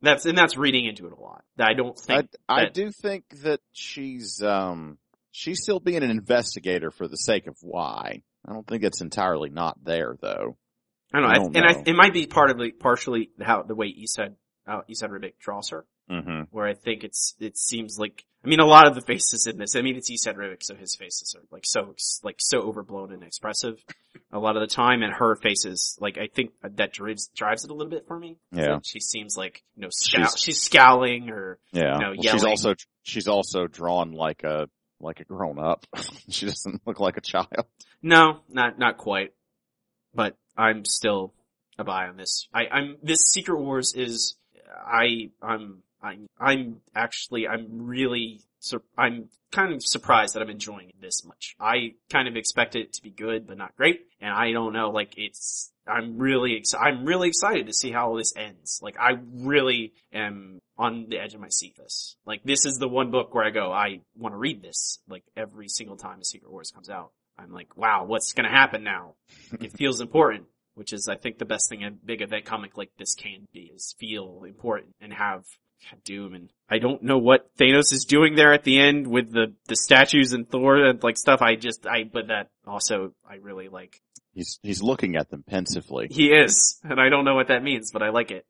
[0.00, 1.44] That's and that's reading into it a lot.
[1.58, 4.96] I don't think I that- do think that she's, um,
[5.32, 8.22] she's still being an investigator for the sake of why.
[8.48, 10.56] I don't think it's entirely not there though.
[11.12, 11.28] I don't know.
[11.28, 13.88] I I- don't and I, it might be part of the, partially how the way
[13.88, 16.42] Esad, uh, Esad Ribic draws her, Mm-hmm.
[16.50, 19.58] where I think it's, it seems like, I mean, a lot of the faces in
[19.58, 21.94] this, I mean, it's Esad Ribic, so his faces are like so,
[22.24, 23.76] like so overblown and expressive
[24.32, 27.70] a lot of the time, and her faces, like, I think that drives, drives it
[27.70, 28.38] a little bit for me.
[28.50, 28.74] Yeah.
[28.74, 31.94] like she seems like, you know, scowl, She's- she's, scowling or, Yeah.
[31.94, 34.68] You know, Well, she's also, she's also drawn like a,
[35.00, 35.86] like a grown up.
[36.28, 37.66] she doesn't look like a child.
[38.02, 39.32] no, not, not quite,
[40.14, 41.34] but I'm still
[41.78, 42.48] a buy on this.
[42.52, 44.36] I, I'm, this Secret Wars is,
[44.68, 50.88] I, I'm, I'm, I'm actually, I'm really, sur- I'm kind of surprised that I'm enjoying
[50.88, 51.56] it this much.
[51.60, 54.06] I kind of expected it to be good, but not great.
[54.20, 58.16] And I don't know, like it's, I'm really, ex- I'm really excited to see how
[58.16, 58.80] this ends.
[58.82, 62.16] Like I really am on the edge of my seat this.
[62.24, 65.24] Like this is the one book where I go, I want to read this, like
[65.36, 67.12] every single time a Secret Wars comes out.
[67.40, 69.14] I'm like, wow, what's gonna happen now?
[69.60, 72.90] it feels important which is I think the best thing a big event comic like
[72.96, 75.44] this can be is feel important and have
[76.04, 79.52] Doom and I don't know what Thanos is doing there at the end with the
[79.66, 81.42] the statues and Thor and like stuff.
[81.42, 84.00] I just I but that also I really like.
[84.32, 86.06] He's he's looking at them pensively.
[86.10, 88.46] He is, and I don't know what that means, but I like it.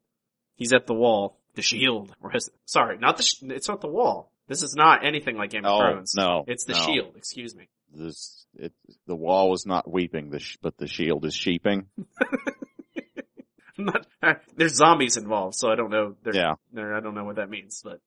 [0.56, 3.88] He's at the wall, the shield, or his sorry, not the sh- it's not the
[3.88, 4.30] wall.
[4.46, 6.14] This is not anything like Game of Oh Thrones.
[6.14, 6.78] no, It's the no.
[6.84, 7.16] shield.
[7.16, 7.68] Excuse me.
[7.92, 8.72] This it
[9.06, 11.86] the wall is not weeping, the sh- but the shield is sheeping.
[13.78, 14.06] I'm not,
[14.56, 16.14] there's zombies involved, so I don't know.
[16.22, 18.00] They're, Yeah, There, I don't know what that means, but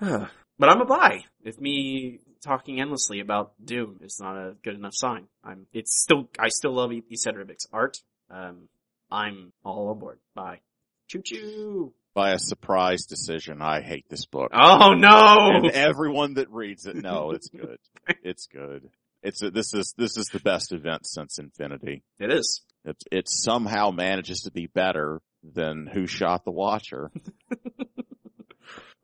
[0.00, 1.24] but I'm a buy.
[1.44, 5.66] If me talking endlessly about Doom is not a good enough sign, I'm.
[5.72, 6.28] It's still.
[6.38, 6.90] I still love.
[6.90, 7.98] Esad Ribic's art.
[8.30, 8.68] Um,
[9.10, 10.18] I'm all aboard.
[10.34, 10.60] Bye.
[11.08, 11.92] Choo choo.
[12.14, 13.62] By a surprise decision.
[13.62, 14.50] I hate this book.
[14.52, 15.50] Oh no!
[15.52, 17.78] and everyone that reads it, no, it's good.
[18.22, 18.88] It's good.
[19.22, 22.02] It's a, this is this is the best event since Infinity.
[22.18, 22.62] It is.
[22.86, 27.10] It it somehow manages to be better than Who Shot the Watcher.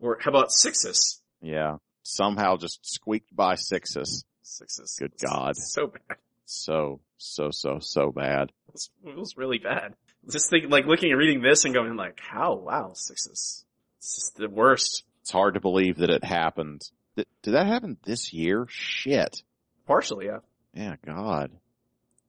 [0.04, 1.22] Or how about Sixus?
[1.40, 4.24] Yeah, somehow just squeaked by Sixus.
[4.44, 4.98] Sixus.
[4.98, 5.56] Good God.
[5.56, 6.18] So bad.
[6.44, 8.50] So so so so bad.
[8.68, 9.94] It was, it was really bad.
[10.30, 12.54] Just think, like looking and reading this and going like, how?
[12.56, 13.64] Wow, Sixus.
[13.98, 15.04] It's just the worst.
[15.22, 16.82] It's hard to believe that it happened.
[17.16, 18.66] Did, did that happen this year?
[18.68, 19.42] Shit.
[19.86, 20.38] Partially, yeah.
[20.74, 21.50] Yeah, God.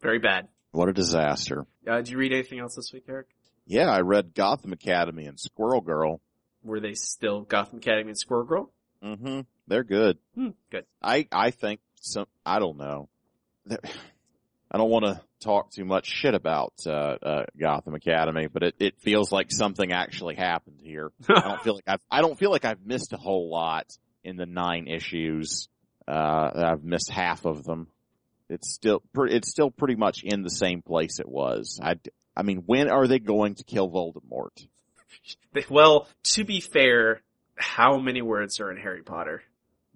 [0.01, 0.47] Very bad.
[0.71, 1.65] What a disaster.
[1.87, 3.27] Uh, did you read anything else this week, Eric?
[3.65, 6.21] Yeah, I read Gotham Academy and Squirrel Girl.
[6.63, 8.71] Were they still Gotham Academy and Squirrel Girl?
[9.03, 9.41] Mm-hmm.
[9.67, 10.17] They're good.
[10.35, 10.85] Hmm, good.
[11.01, 13.09] I, I think some, I don't know.
[13.67, 13.83] That-
[14.75, 16.89] I don't want to talk too much shit about, uh,
[17.23, 21.13] uh, Gotham Academy, but it, it feels like something actually happened here.
[21.29, 23.85] I don't feel like I've, I don't feel like I've missed a whole lot
[24.25, 25.69] in the nine issues.
[26.05, 27.87] Uh, I've missed half of them.
[28.49, 31.79] It's still, it's still pretty much in the same place it was.
[31.81, 31.95] I,
[32.35, 34.67] I mean, when are they going to kill Voldemort?
[35.69, 37.21] well, to be fair,
[37.55, 39.41] how many words are in Harry Potter?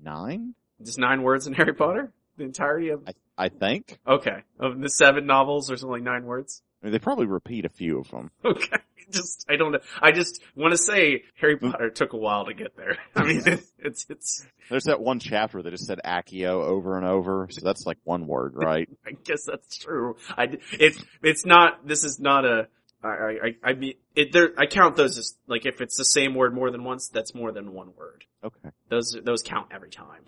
[0.02, 0.56] Nine?
[0.82, 2.14] Just nine words in Harry Potter?
[2.38, 3.12] The entirety of, I
[3.48, 3.98] think.
[4.06, 4.44] okay.
[4.60, 6.62] Of the seven novels, there's only nine words?
[6.82, 8.32] I mean, they probably repeat a few of them.
[8.46, 8.78] Okay.
[9.12, 9.80] Just, I don't know.
[10.00, 11.72] I just want to say Harry mm.
[11.72, 12.96] Potter took a while to get there.
[13.16, 13.42] I mean,
[13.80, 17.88] it's, it's, There's that one chapter that just said Accio over and over, so that's
[17.88, 18.88] like one word, right?
[19.04, 20.18] I guess that's true.
[20.38, 22.68] I, it's, it's not, this is not a,
[23.04, 26.36] I, I, I mean, it, there, I count those as, like, if it's the same
[26.36, 28.26] word more than once, that's more than one word.
[28.44, 28.70] Okay.
[28.90, 30.26] Those, those count every time.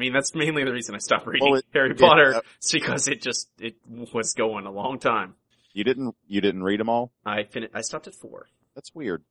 [0.00, 2.36] I mean, that's mainly the reason I stopped reading Well, it- Harry Potter.
[2.36, 5.34] uh, it's because it just, it was going a long time.
[5.74, 7.12] You didn't, you didn't read them all?
[7.26, 8.48] I fin- I stopped at four.
[8.74, 9.22] That's weird.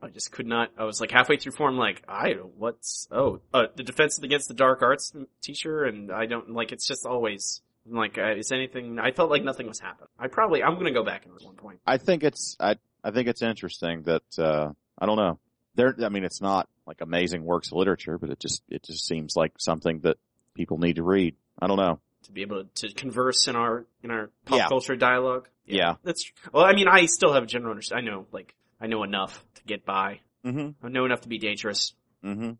[0.00, 0.70] I just could not.
[0.78, 1.68] I was like halfway through four.
[1.68, 2.56] I'm like, I don't.
[2.56, 6.72] What's oh, uh, the defense against the dark arts teacher, and I don't like.
[6.72, 8.98] It's just always I'm like, uh, is anything?
[8.98, 10.08] I felt like nothing was happening.
[10.18, 11.80] I probably I'm gonna go back and read one point.
[11.86, 15.38] I think it's, I, I think it's interesting that, uh, I don't know.
[15.74, 19.06] There, I mean, it's not like amazing works of literature, but it just, it just
[19.06, 20.16] seems like something that
[20.54, 21.34] people need to read.
[21.58, 21.98] I don't know.
[22.24, 24.68] to be able to converse in our in our pop Yeah.
[24.68, 25.48] culture dialogue.
[25.66, 25.94] Yeah.
[26.02, 26.64] that's well.
[26.64, 28.08] I mean, I still have a general understanding.
[28.08, 30.20] I know, like, I know enough to get by.
[30.44, 30.84] Mm-hmm.
[30.86, 31.94] I know enough to be dangerous.
[32.24, 32.52] Mm-hmm.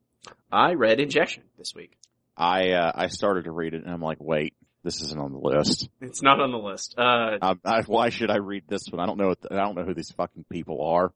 [0.53, 1.98] I read Injection this week.
[2.37, 5.38] I, uh, I started to read it and I'm like, wait, this isn't on the
[5.38, 5.88] list.
[6.01, 6.95] It's not on the list.
[6.99, 9.01] Uh, I, I, why should I read this one?
[9.01, 9.35] I don't know.
[9.51, 11.12] I don't know who these fucking people are.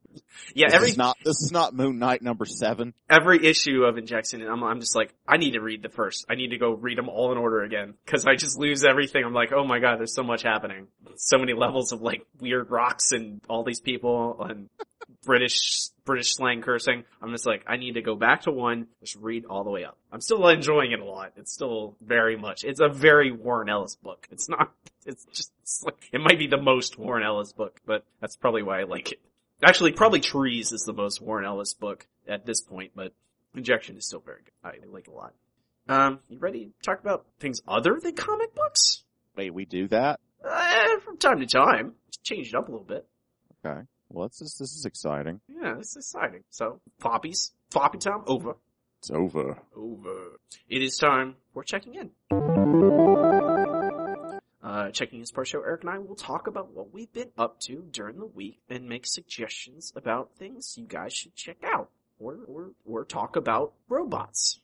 [0.55, 1.17] yeah, this every is not.
[1.25, 2.95] This is not Moon Knight number seven.
[3.11, 6.27] every issue of Injection, I'm, I'm just like, I need to read the first.
[6.29, 9.25] I need to go read them all in order again because I just lose everything.
[9.25, 12.71] I'm like, oh my god, there's so much happening, so many levels of like weird
[12.71, 14.69] rocks and all these people and
[15.25, 17.05] British British slang cursing.
[17.21, 19.85] I'm just like, I need to go back to one, just read all the way
[19.85, 19.99] up.
[20.13, 21.33] I'm still enjoying it a lot.
[21.37, 22.65] It's still very much.
[22.65, 24.27] It's a very Warren Ellis book.
[24.31, 24.73] It's not.
[25.05, 25.53] It's just.
[25.63, 28.85] It's like it might be the most Warren Ellis book, but that's probably why I
[28.85, 29.21] like it.
[29.65, 33.13] Actually, probably Trees is the most Warren Ellis book at this point, but
[33.55, 34.53] Injection is still very good.
[34.63, 35.35] I like it a lot.
[35.89, 39.03] Um, you ready to talk about things other than comic books?
[39.37, 40.21] Wait, we do that?
[40.45, 41.95] Uh, from time to time.
[42.09, 43.07] Just change it up a little bit.
[43.65, 43.81] Okay.
[44.09, 45.41] Well, this is this is exciting.
[45.49, 46.45] Yeah, it's exciting.
[46.51, 47.53] So, floppies.
[47.71, 48.57] Floppy time over.
[48.99, 49.59] It's over.
[49.77, 50.39] Over.
[50.69, 52.11] It is time for checking in.
[54.63, 57.61] uh, checking his part show, Eric and I will talk about what we've been up
[57.63, 62.39] to during the week and make suggestions about things you guys should check out or,
[62.47, 64.61] or, or talk about robots.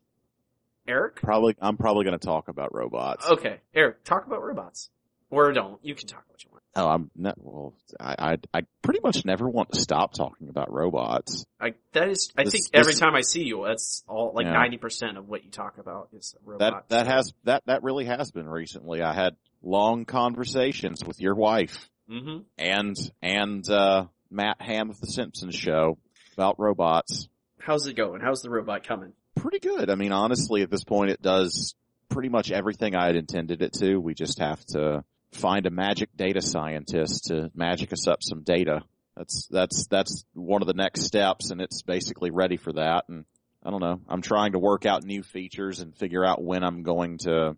[0.88, 1.16] Eric?
[1.16, 3.26] Probably, I'm probably going to talk about robots.
[3.30, 4.90] Okay, Eric, talk about robots.
[5.30, 5.78] Or don't.
[5.82, 6.51] You can talk about you want.
[6.74, 10.72] Oh, I'm not, well, I, I, I pretty much never want to stop talking about
[10.72, 11.44] robots.
[11.60, 14.46] I, that is, I This- think this- every time I see you, that's all, like
[14.46, 14.54] Yeah.
[14.54, 16.88] 90% of what you talk about is robots.
[16.88, 19.02] That, that has, that, that really has been recently.
[19.02, 25.06] I had long conversations with your wife hmm and, and, uh, Matt Ham of the
[25.08, 25.98] Simpsons show
[26.34, 27.28] about robots.
[27.60, 28.22] How's it going?
[28.22, 29.12] How's the robot coming?
[29.36, 29.90] Pretty good.
[29.90, 31.74] I mean, honestly, at this point, it does
[32.08, 33.98] pretty much everything I had intended it to.
[33.98, 38.82] We just have to find a magic data scientist to magic us up some data.
[39.16, 43.04] That's, that's, that's one of the next steps and it's basically ready for that.
[43.08, 43.24] And
[43.62, 44.00] I don't know.
[44.08, 47.56] I'm trying to work out new features and figure out when I'm going to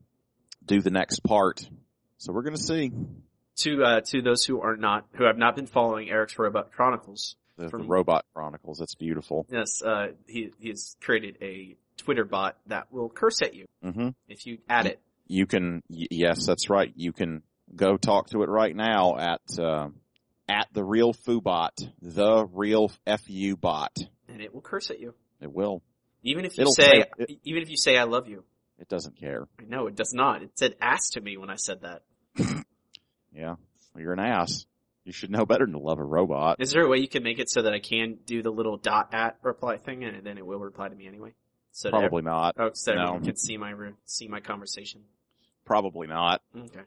[0.64, 1.68] do the next part.
[2.18, 2.90] So we're going to see
[3.58, 7.36] To, uh, to those who are not, who have not been following Eric's Robot Chronicles,
[7.56, 8.80] the, the From- robot chronicles.
[8.80, 9.46] It's beautiful.
[9.50, 14.08] yes, uh, he, he has created a Twitter bot that will curse at you hmm
[14.28, 15.00] if you add it.
[15.28, 16.92] You can, y- yes, that's right.
[16.96, 17.42] You can
[17.74, 19.88] go talk to it right now at, uh,
[20.48, 21.70] at the real Fubot,
[22.02, 23.96] the real FU bot.
[24.28, 25.14] And it will curse at you.
[25.40, 25.82] It will.
[26.22, 28.44] Even if you It'll say, say- even if you say, I love you.
[28.78, 29.46] It doesn't care.
[29.60, 30.42] I know, it does not.
[30.42, 32.02] It said ass to me when I said that.
[33.36, 33.56] Yeah.
[33.94, 34.64] Well, you're an ass.
[35.04, 36.56] You should know better than to love a robot.
[36.60, 38.76] Is there a way you can make it so that I can do the little
[38.76, 41.34] dot at reply thing and then it will reply to me anyway?
[41.72, 42.54] So Probably not.
[42.58, 43.00] Oh, so No.
[43.02, 45.02] everyone can see my re- see my conversation.
[45.64, 46.42] Probably not.
[46.56, 46.80] Okay.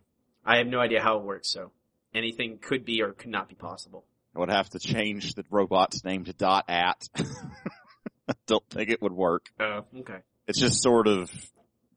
[0.48, 1.72] I have no idea how it works, so
[2.16, 4.06] anything could be or could not be possible.
[4.34, 7.10] I would have to change the robot's name to dot at.
[7.18, 9.50] I don't think it would work.
[9.60, 10.20] Oh, okay.
[10.48, 11.30] It's just sort of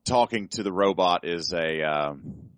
[0.04, 2.50] talking to the robot is a, um,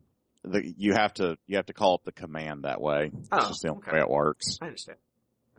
[0.45, 3.11] the, you have to, you have to call up the command that way.
[3.31, 3.93] Oh, just the only okay.
[3.93, 4.59] way it works.
[4.63, 4.99] I understand.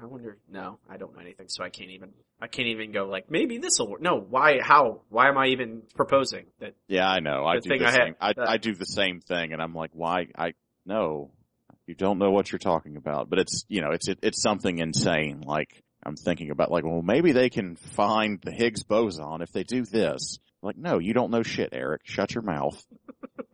[0.01, 0.37] I wonder.
[0.51, 2.09] No, I don't know anything, so I can't even.
[2.41, 4.01] I can't even go like maybe this will work.
[4.01, 4.59] No, why?
[4.61, 5.01] How?
[5.09, 6.73] Why am I even proposing that?
[6.87, 7.45] Yeah, I know.
[7.45, 8.15] I do the I had- same.
[8.19, 10.27] I, I do the same thing, and I'm like, why?
[10.37, 10.53] I
[10.85, 11.31] no,
[11.87, 13.29] you don't know what you're talking about.
[13.29, 15.41] But it's you know, it's it, it's something insane.
[15.41, 19.63] Like I'm thinking about, like, well, maybe they can find the Higgs boson if they
[19.63, 20.39] do this.
[20.61, 22.01] Like, no, you don't know shit, Eric.
[22.03, 22.85] Shut your mouth.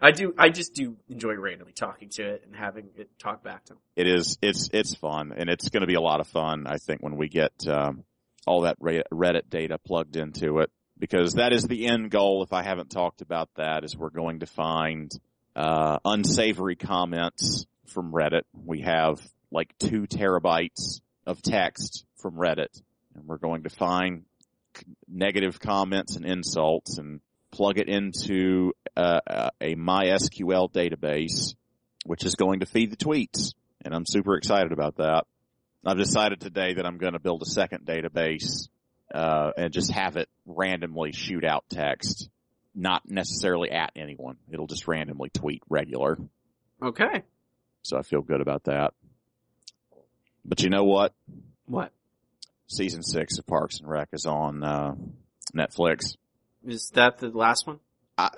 [0.00, 0.34] I do.
[0.38, 3.80] I just do enjoy randomly talking to it and having it talk back to me.
[3.96, 4.38] It is.
[4.42, 6.66] It's it's fun, and it's going to be a lot of fun.
[6.66, 8.04] I think when we get um,
[8.46, 12.42] all that Reddit data plugged into it, because that is the end goal.
[12.42, 15.10] If I haven't talked about that, is we're going to find
[15.54, 18.42] uh, unsavory comments from Reddit.
[18.52, 22.82] We have like two terabytes of text from Reddit,
[23.14, 24.24] and we're going to find
[25.08, 27.20] negative comments and insults and
[27.56, 31.54] plug it into uh, a MySQL database,
[32.04, 33.54] which is going to feed the tweets.
[33.82, 35.24] And I'm super excited about that.
[35.84, 38.68] I've decided today that I'm going to build a second database
[39.14, 42.28] uh, and just have it randomly shoot out text,
[42.74, 44.36] not necessarily at anyone.
[44.50, 46.18] It'll just randomly tweet regular.
[46.82, 47.22] Okay.
[47.82, 48.92] So I feel good about that.
[50.44, 51.14] But you know what?
[51.66, 51.92] What
[52.68, 54.94] Season six of Parks and Rec is on uh,
[55.56, 56.16] Netflix.
[56.70, 57.18] Is that?
[57.18, 57.80] The last one?
[58.18, 58.30] I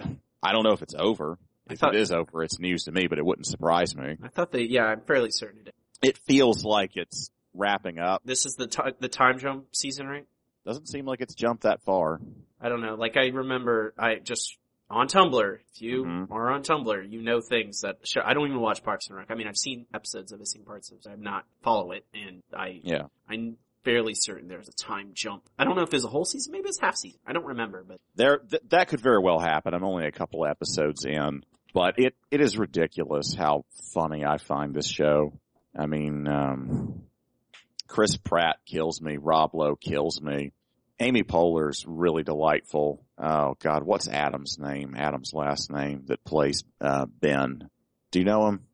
[0.42, 1.38] I don't know if it's over.
[1.68, 4.16] I If thought- it is over, it's news to me, but it wouldn't surprise me.
[4.22, 4.62] I thought they.
[4.62, 5.68] Yeah, I'm fairly certain it.
[5.68, 6.10] is.
[6.10, 8.22] It feels like it's wrapping up.
[8.24, 10.26] This is the ti the time jump season, right?
[10.64, 12.20] Doesn't seem like it's jumped that far.
[12.60, 12.94] I don't know.
[12.94, 14.56] Like I remember, I just
[14.90, 15.58] on Tumblr.
[15.74, 16.30] If you Mhm.
[16.30, 19.30] are on Tumblr, you know things that show, I don't even watch Parks and Rec.
[19.30, 21.06] I mean, I've seen episodes of it, seen parts of it.
[21.06, 23.08] I've not follow it, and I Yeah.
[23.28, 25.48] I'm fairly certain there's a time jump.
[25.58, 26.52] I don't know if there's a whole season.
[26.52, 27.18] Maybe it's half season.
[27.26, 29.74] I don't remember, but There, th- that could very well happen.
[29.74, 31.42] I'm only a couple episodes in,
[31.74, 33.64] but it, it is ridiculous how
[33.94, 35.32] funny I find this show.
[35.78, 37.02] I mean, um,
[37.86, 39.16] Chris Pratt kills me.
[39.16, 40.52] Rob Lowe kills me.
[41.00, 43.04] Amy Poehler's really delightful.
[43.16, 44.94] Oh God, what's Adam's name?
[44.96, 47.70] Adam's last name that plays, uh, Ben.
[48.10, 48.64] Do you know him?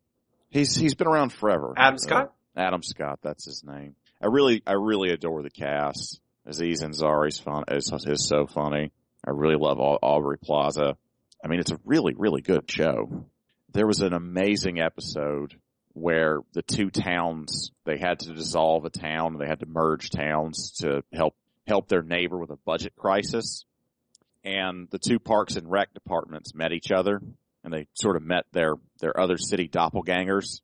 [0.49, 1.73] He's, he's been around forever.
[1.77, 2.33] Adam Uh, Scott.
[2.55, 3.95] Adam Scott, that's his name.
[4.25, 6.19] I really, I really adore the cast.
[6.47, 8.91] Aziz Ansari's fun, is, is so funny.
[9.23, 10.97] I really love Aubrey Plaza.
[11.43, 13.27] I mean, it's a really, really good show.
[13.71, 15.53] There was an amazing episode
[15.93, 20.71] where the two towns, they had to dissolve a town they had to merge towns
[20.79, 21.35] to help,
[21.67, 23.63] help their neighbor with a budget crisis.
[24.43, 27.21] And the two parks and rec departments met each other
[27.63, 30.61] and they sort of met their, their other city doppelgangers.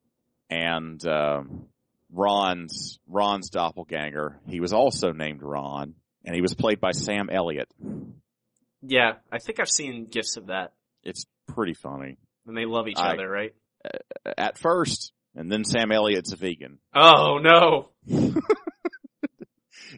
[0.50, 1.68] And, um,
[2.12, 4.38] Ron's Ron's doppelganger.
[4.46, 5.94] He was also named Ron,
[6.24, 7.72] and he was played by Sam Elliott.
[8.82, 10.72] Yeah, I think I've seen gifs of that.
[11.02, 12.18] It's pretty funny.
[12.46, 13.54] And they love each I- other, right?
[14.38, 16.78] At first, and then Sam Elliott's a vegan.
[16.94, 17.88] Oh no!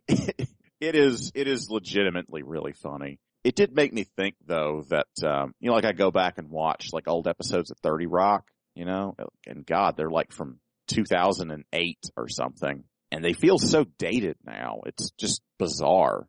[0.09, 0.49] it
[0.81, 3.19] is it is legitimately really funny.
[3.43, 6.49] It did make me think though that um you know like I go back and
[6.49, 11.99] watch like old episodes of 30 Rock, you know, and god, they're like from 2008
[12.17, 14.81] or something and they feel so dated now.
[14.87, 16.27] It's just bizarre.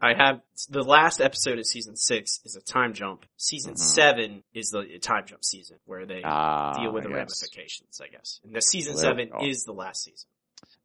[0.00, 3.24] I have the last episode of season six is a time jump.
[3.36, 3.78] Season Mhm.
[3.78, 7.16] seven is the time jump season where they Ah, deal with the yes.
[7.16, 8.40] ramifications, I guess.
[8.44, 10.28] And the season there seven is the last season.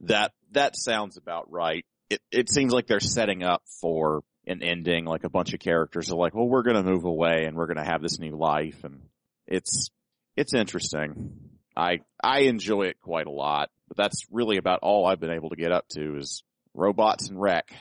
[0.01, 1.85] That that sounds about right.
[2.09, 5.05] It it seems like they're setting up for an ending.
[5.05, 7.67] Like a bunch of characters are like, well, we're going to move away and we're
[7.67, 8.99] going to have this new life, and
[9.45, 9.91] it's
[10.35, 11.52] it's interesting.
[11.75, 15.49] I I enjoy it quite a lot, but that's really about all I've been able
[15.49, 16.43] to get up to is
[16.73, 17.73] robots and wreck.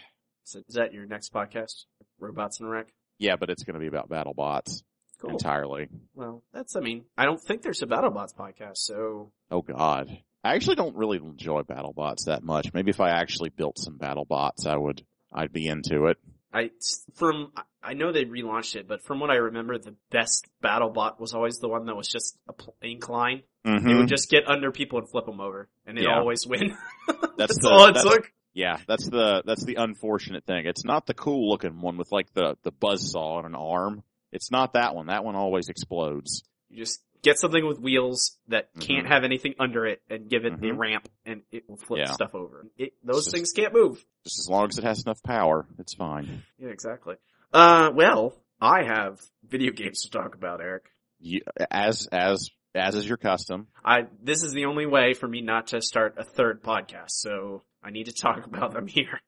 [0.45, 1.84] So is that your next podcast?
[2.18, 2.88] Robots and Wreck?
[3.18, 4.82] Yeah, but it's going to be about battle bots
[5.20, 5.30] Cool.
[5.30, 5.88] entirely.
[6.14, 10.11] Well, that's, I mean, I don't think there's a BattleBots podcast, so Oh God,
[10.43, 12.72] I actually don't really enjoy battle bots that much.
[12.74, 15.05] Maybe if I actually built some battle bots, I would.
[15.32, 16.18] I'd be into it.
[16.55, 16.70] I,
[17.14, 21.32] from, I know they relaunched it, but from what I remember, the best BattleBot was
[21.34, 23.42] always the one that was just a pl- incline.
[23.64, 23.98] They Mhm.
[23.98, 26.18] would just get under people and flip them over, and they'd Yeah.
[26.18, 26.76] always win.
[27.09, 28.32] That's, That's the, all it that's- took.
[28.55, 30.66] Yeah, that's the that's the unfortunate thing.
[30.66, 34.03] It's not the cool looking one with like the the buzz saw on an arm.
[34.30, 35.07] It's not that one.
[35.07, 36.42] That one always explodes.
[36.68, 39.10] You just get something with wheels that can't Mhm.
[39.10, 40.76] have anything under it and give it a Mhm.
[40.78, 42.12] ramp and it will flip Yeah.
[42.12, 42.66] stuff over.
[42.76, 44.04] It, those Just- things can't move.
[44.24, 46.42] Just as long as it has enough power, it's fine.
[46.58, 47.16] Yeah, exactly.
[47.52, 50.90] Uh, well, I have video games to talk about, Eric.
[51.20, 53.68] You, as as as is your custom.
[53.84, 57.62] I, this is the only way for me not to start a third podcast, so
[57.82, 59.20] I need to talk about them here.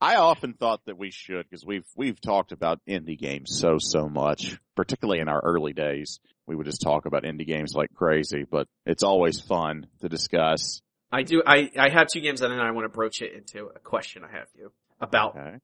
[0.00, 4.08] I often thought that we should because we've we've talked about indie games so so
[4.08, 6.20] much, particularly in our early days.
[6.46, 10.80] We would just talk about indie games like crazy, but it's always fun to discuss.
[11.10, 13.66] I do, I, I have two games and then I want to broach it into
[13.66, 15.58] a question I have you about Okay.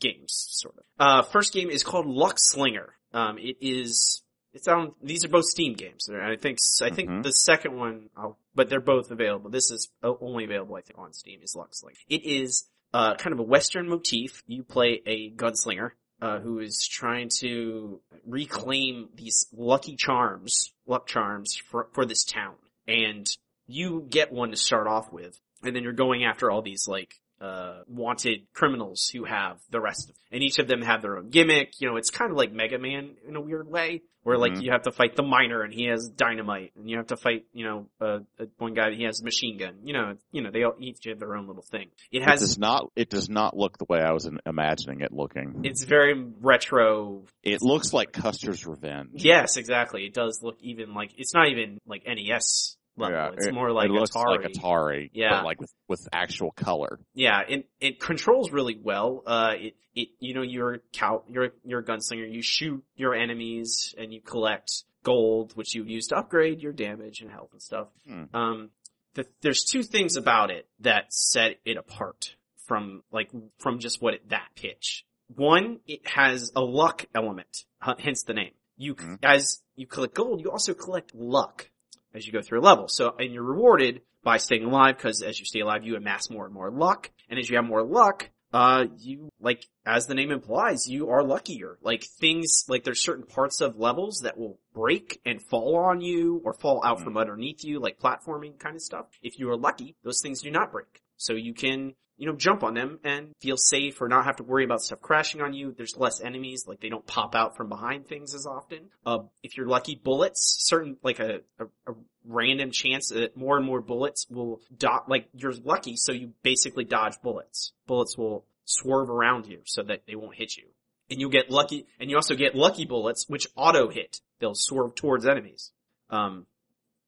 [0.00, 0.84] games, sort of.
[0.98, 2.88] Uh, first game is called Luckslinger.
[3.12, 4.22] Um, it is,
[4.54, 6.08] it's on, these are both Steam games.
[6.08, 7.22] And I think, I think Mhm.
[7.22, 9.50] the second one, I'll, but they're both available.
[9.50, 11.96] This is only available, I think, on Steam is Luckslinger.
[12.08, 14.42] It is, uh, kind of a Western motif.
[14.46, 15.90] You play a gunslinger,
[16.22, 22.54] uh, who is trying to reclaim these lucky charms, luck charms for, for this town.
[22.86, 23.26] And
[23.66, 27.20] you get one to start off with, and then you're going after all these like
[27.42, 31.28] uh wanted criminals who have the rest of and each of them have their own
[31.28, 31.72] gimmick.
[31.80, 34.62] You know, it's kind of like Mega Man in a weird way, where like Mhm.
[34.62, 37.44] you have to fight the miner and he has dynamite, and you have to fight
[37.52, 38.20] you know uh,
[38.58, 39.74] one guy he has a machine gun.
[39.84, 41.88] You know, you know they all each have their own little thing.
[42.12, 45.12] It It has does not it does not look the way I was imagining it
[45.12, 45.62] looking.
[45.64, 47.24] it's very retro.
[47.42, 49.10] It looks like Custer's Revenge.
[49.24, 50.06] Yes, exactly.
[50.06, 53.16] It does look even like it's not even like NES level.
[53.16, 54.26] Yeah, it's it- more like it looks Atari.
[54.42, 55.30] like Atari, Yeah.
[55.30, 57.00] but like with, with actual color.
[57.14, 59.22] Yeah, it it controls really well.
[59.26, 62.30] Uh, it it you know you're a cow, you're you're a gunslinger.
[62.32, 67.20] You shoot your enemies and you collect gold, which you use to upgrade your damage
[67.22, 67.88] and health and stuff.
[68.06, 68.24] Hmm.
[68.34, 68.70] Um,
[69.14, 72.36] the, there's two things about it that set it apart
[72.66, 75.04] from like from just what it, that pitch.
[75.34, 77.64] One, it has a luck element,
[77.98, 78.52] hence the name.
[78.76, 79.18] You c Mhm.
[79.22, 81.68] as you collect gold, you also collect luck
[82.14, 82.88] as you go through a level.
[82.88, 86.44] So, and you're rewarded by staying alive because as you stay alive, you amass more
[86.44, 87.10] and more luck.
[87.28, 91.24] And as you have more luck, uh, you, like, as the name implies, you are
[91.24, 91.78] luckier.
[91.82, 96.42] Like things, like there's certain parts of levels that will break and fall on you
[96.44, 99.06] or fall out from underneath you, like platforming kind of stuff.
[99.22, 101.01] If you are lucky, those things do not break.
[101.22, 104.42] So you can, you know, jump on them and feel safe or not have to
[104.42, 105.72] worry about stuff crashing on you.
[105.72, 108.90] There's less enemies, like they don't pop out from behind things as often.
[109.06, 111.94] Uh, if you're lucky, bullets, certain, like a, a, a
[112.24, 116.84] random chance that more and more bullets will dot, like you're lucky, so you basically
[116.84, 117.72] dodge bullets.
[117.86, 120.64] Bullets will swerve around you so that they won't hit you.
[121.10, 124.20] And you get lucky, and you also get lucky bullets, which auto hit.
[124.40, 125.70] They'll swerve towards enemies.
[126.10, 126.46] Um,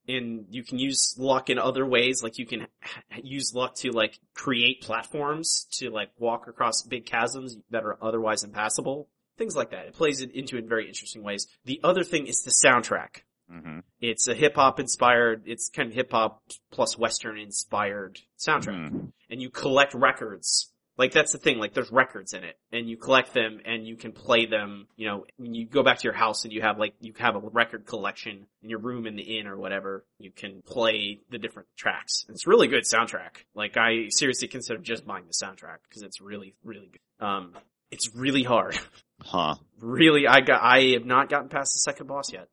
[0.06, 2.66] and you can use luck in other ways, like you can
[3.22, 8.44] use luck to like create platforms to like walk across big chasms that are otherwise
[8.44, 9.08] impassable.
[9.36, 9.86] Things like that.
[9.86, 11.46] It plays it into in very interesting ways.
[11.64, 13.22] The other thing is the soundtrack.
[13.50, 18.90] hmm It's a hip hop inspired, it's kind of hip hop plus western inspired soundtrack.
[18.90, 19.12] Mhm.
[19.30, 20.70] And you collect records.
[20.96, 22.56] Like that's the thing, like there's records in it.
[22.72, 25.98] And you collect them and you can play them, you know, when you go back
[25.98, 29.06] to your house and you have like, you have a record collection in your room
[29.06, 32.24] in the inn or whatever, you can play the different tracks.
[32.28, 33.44] It's really good soundtrack.
[33.54, 37.26] Like I seriously consider just buying the soundtrack because it's really, really good.
[37.26, 37.54] Um,
[37.90, 38.78] it's really hard.
[39.20, 39.54] Huh.
[39.80, 42.48] really, I got, I have not gotten past the second boss yet.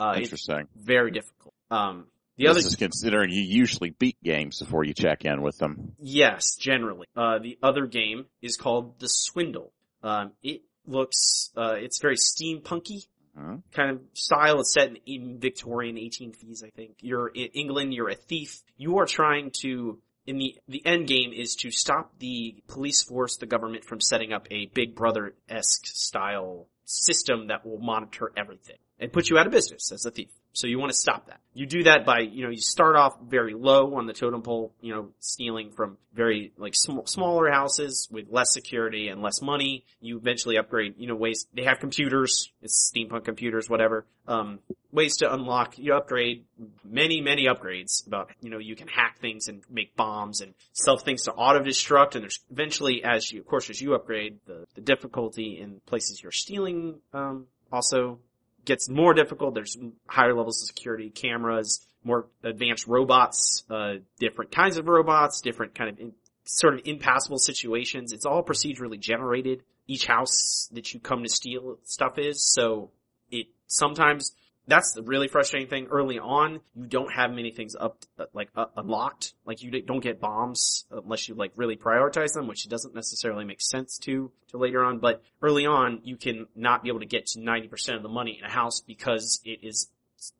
[0.00, 0.68] Uh, Interesting.
[0.76, 1.54] very difficult.
[1.70, 2.06] Um,
[2.38, 5.92] the this other is considering you usually beat games before you check in with them.
[5.98, 7.06] Yes, generally.
[7.14, 9.72] Uh, the other game is called The Swindle.
[10.02, 13.06] Um, it looks, uh, it's very steampunky
[13.38, 13.56] Huh?
[13.72, 14.60] kind of style.
[14.60, 16.96] It's set in, in Victorian 1850s, I think.
[17.00, 18.62] You're in England, you're a thief.
[18.76, 23.36] You are trying to, in the, the end game is to stop the police force,
[23.36, 29.12] the government from setting up a Big Brother-esque style system that will monitor everything and
[29.12, 30.30] put you out of business as a thief.
[30.58, 31.38] So you want to stop that.
[31.54, 34.72] You do that by, you know, you start off very low on the totem pole,
[34.80, 39.84] you know, stealing from very, like, sm- smaller houses with less security and less money.
[40.00, 44.04] You eventually upgrade, you know, ways, they have computers, it's steampunk computers, whatever.
[44.26, 44.58] Um,
[44.90, 46.44] ways to unlock, you upgrade,
[46.84, 50.98] many, many upgrades about, you know, you can hack things and make bombs and sell
[50.98, 54.80] things to auto-destruct and there's eventually as you, of course, as you upgrade, the, the
[54.80, 58.18] difficulty in places you're stealing, um, also
[58.68, 59.54] gets more difficult.
[59.54, 65.74] There's higher levels of security, cameras, more advanced robots, uh, different kinds of robots, different
[65.74, 66.12] kind of in,
[66.44, 68.12] sort of impassable situations.
[68.12, 69.62] It's all procedurally generated.
[69.86, 72.90] Each house that you come to steal stuff is, so
[73.30, 74.34] it sometimes
[74.68, 75.86] that's the really frustrating thing.
[75.90, 77.98] Early on, you don't have many things up,
[78.34, 79.34] like uh, unlocked.
[79.44, 83.60] Like you don't get bombs unless you like really prioritize them, which doesn't necessarily make
[83.60, 84.98] sense to to later on.
[84.98, 88.08] But early on, you can not be able to get to ninety percent of the
[88.08, 89.88] money in a house because it is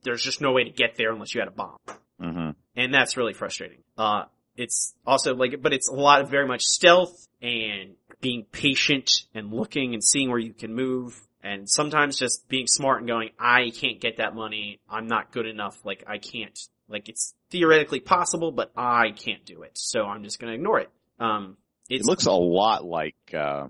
[0.02, 1.78] there's just no way to get there unless you had a bomb,
[2.20, 3.78] hmm and that's really frustrating.
[3.96, 4.24] Uh,
[4.56, 9.52] it's also like, but it's a lot of very much stealth and being patient and
[9.52, 13.70] looking and seeing where you can move and sometimes just being smart and going, I
[13.70, 14.80] can't get that money.
[14.88, 15.82] I'm not good enough.
[15.82, 19.72] Like I can't, like it's theoretically possible, but I can't do it.
[19.74, 20.90] So I'm just going to ignore it.
[21.18, 21.56] Um,
[21.88, 23.68] It looks a lot like, uh,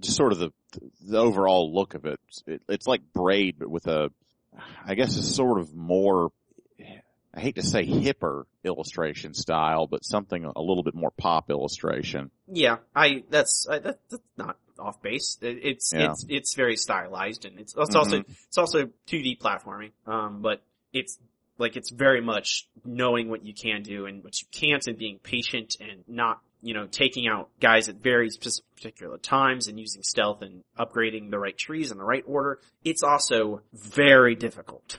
[0.00, 0.50] just sort of the,
[1.06, 2.18] the overall look of it.
[2.48, 2.62] it.
[2.68, 4.10] It's like Braid, but with a,
[4.84, 6.32] I guess it's sort of more,
[7.32, 12.32] I hate to say hipper illustration style, but something a little bit more pop illustration.
[12.48, 15.38] yeah, I, that's, I, that, that's not off base.
[15.40, 16.10] It's, Yeah.
[16.12, 18.36] it's, it's very stylized and it's, it's also, Mhm.
[18.48, 19.90] it's also 2D platforming.
[20.06, 20.62] Um, but
[20.92, 21.18] it's,
[21.58, 25.18] like it's very much knowing what you can do and what you can't and being
[25.18, 28.30] patient and not, you know, taking out guys at very
[28.76, 32.58] particular times and using stealth and upgrading the right trees in the right order.
[32.84, 34.98] It's also very difficult.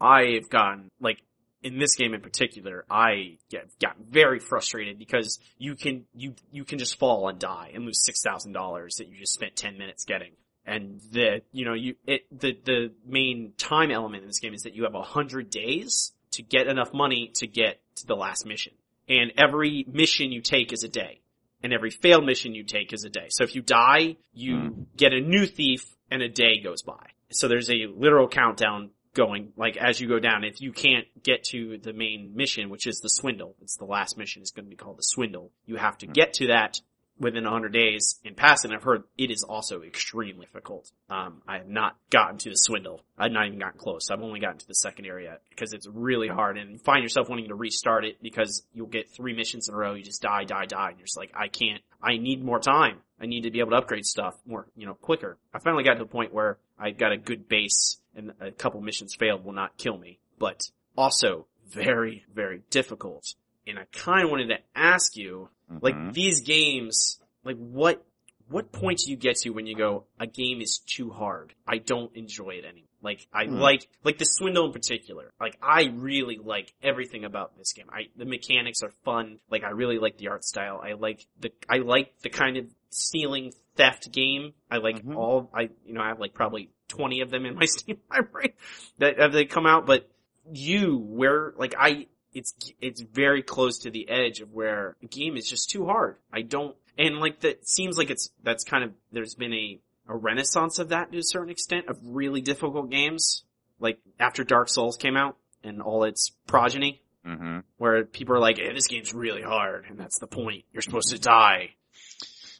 [0.00, 1.18] I've gotten, like,
[1.62, 6.64] in this game in particular, I get, got very frustrated because you can, you, you
[6.64, 10.32] can just fall and die and lose $6,000 that you just spent 10 minutes getting.
[10.66, 14.62] And the, you know, you, it, the, the main time element in this game is
[14.62, 18.46] that you have a hundred days to get enough money to get to the last
[18.46, 18.72] mission.
[19.08, 21.20] And every mission you take is a day.
[21.62, 23.26] And every failed mission you take is a day.
[23.30, 24.82] So if you die, you Hmm.
[24.96, 27.08] get a new thief and a day goes by.
[27.32, 30.44] So there's a literal countdown going, like as you go down.
[30.44, 34.16] If you can't get to the main mission, which is the swindle, it's the last
[34.16, 35.50] mission is going to be called the swindle.
[35.66, 36.80] You have to get to that
[37.20, 38.68] within 100 days and pass it.
[38.68, 40.90] And I've heard it is also extremely difficult.
[41.10, 43.02] Um, I have not gotten to the swindle.
[43.18, 44.10] I've not even gotten close.
[44.10, 47.28] I've only gotten to the second area because it's really hard and you find yourself
[47.28, 49.94] wanting to restart it because you'll get three missions in a row.
[49.94, 50.88] You just die, die, die.
[50.88, 53.00] And you're just like, I can't, I need more time.
[53.20, 55.36] I need to be able to upgrade stuff more, you know, quicker.
[55.52, 58.80] I finally got to the point where I got a good base and a couple
[58.80, 60.60] missions failed will not kill me, but
[60.96, 63.34] also very, very difficult.
[63.66, 65.48] And I kind of wanted to ask you,
[65.80, 66.12] like Mhm.
[66.12, 68.04] these games, like what
[68.48, 71.54] what point do you get to when you go a game is too hard?
[71.68, 72.88] I don't enjoy it anymore.
[73.00, 73.54] Like I Hmm.
[73.60, 75.32] like like the swindle in particular.
[75.40, 77.88] Like I really like everything about this game.
[77.92, 79.38] I the mechanics are fun.
[79.50, 80.80] Like I really like the art style.
[80.82, 84.52] I like the I like the kind of stealing theft game.
[84.68, 85.16] I like Mhm.
[85.16, 88.54] all I you know I have like probably twenty of them in my Steam library
[88.98, 89.86] that have they come out.
[89.86, 90.08] But
[90.52, 95.36] you where like I it's it's very close to the edge of where a game
[95.36, 96.16] is just too hard.
[96.32, 99.78] I don't and like that seems like it's that's kind of there's been a
[100.08, 103.44] a renaissance of that to a certain extent of really difficult games
[103.78, 107.64] like after Dark Souls came out and all its progeny Mhm.
[107.76, 111.10] where people are like hey, this game's really hard and that's the point you're supposed
[111.10, 111.74] to die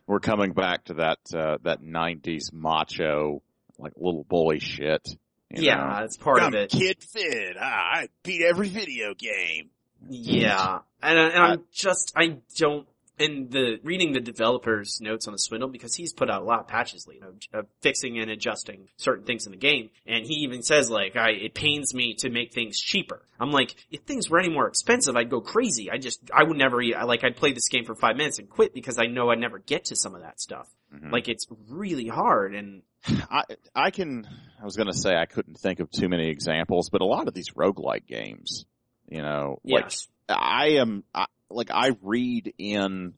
[0.07, 3.43] We're coming back to that, uh, that nineties macho,
[3.81, 5.07] like little boy shit.
[5.51, 5.97] you yeah know?
[6.01, 7.57] that's part of I'm it kid fit.
[7.59, 7.65] Ah,
[8.01, 9.71] I beat every video game.
[10.09, 12.87] yeah and, I- and I'm just I don't
[13.19, 16.61] and the reading the developer's notes on the swindle because he's put out a lot
[16.61, 19.91] of patches lately, you know, uh, fixing and adjusting certain things in the game.
[20.07, 23.21] And he even says like, I, it pains me to make things cheaper.
[23.39, 25.91] I'm like, if things were any more expensive, I'd go crazy.
[25.91, 28.39] I just, I would never, eat, I, like, I'd play this game for five minutes
[28.39, 30.67] and quit because I know I'd never get to some of that stuff.
[30.95, 31.13] Mhm.
[31.13, 32.81] Like, it's really hard and,
[33.31, 33.45] I
[33.75, 34.27] I can
[34.61, 37.35] I was gonna say I couldn't think of too many examples, but a lot of
[37.35, 38.67] these roguelike games,
[39.09, 40.09] you know, like yes.
[40.29, 43.15] I am I, like I read in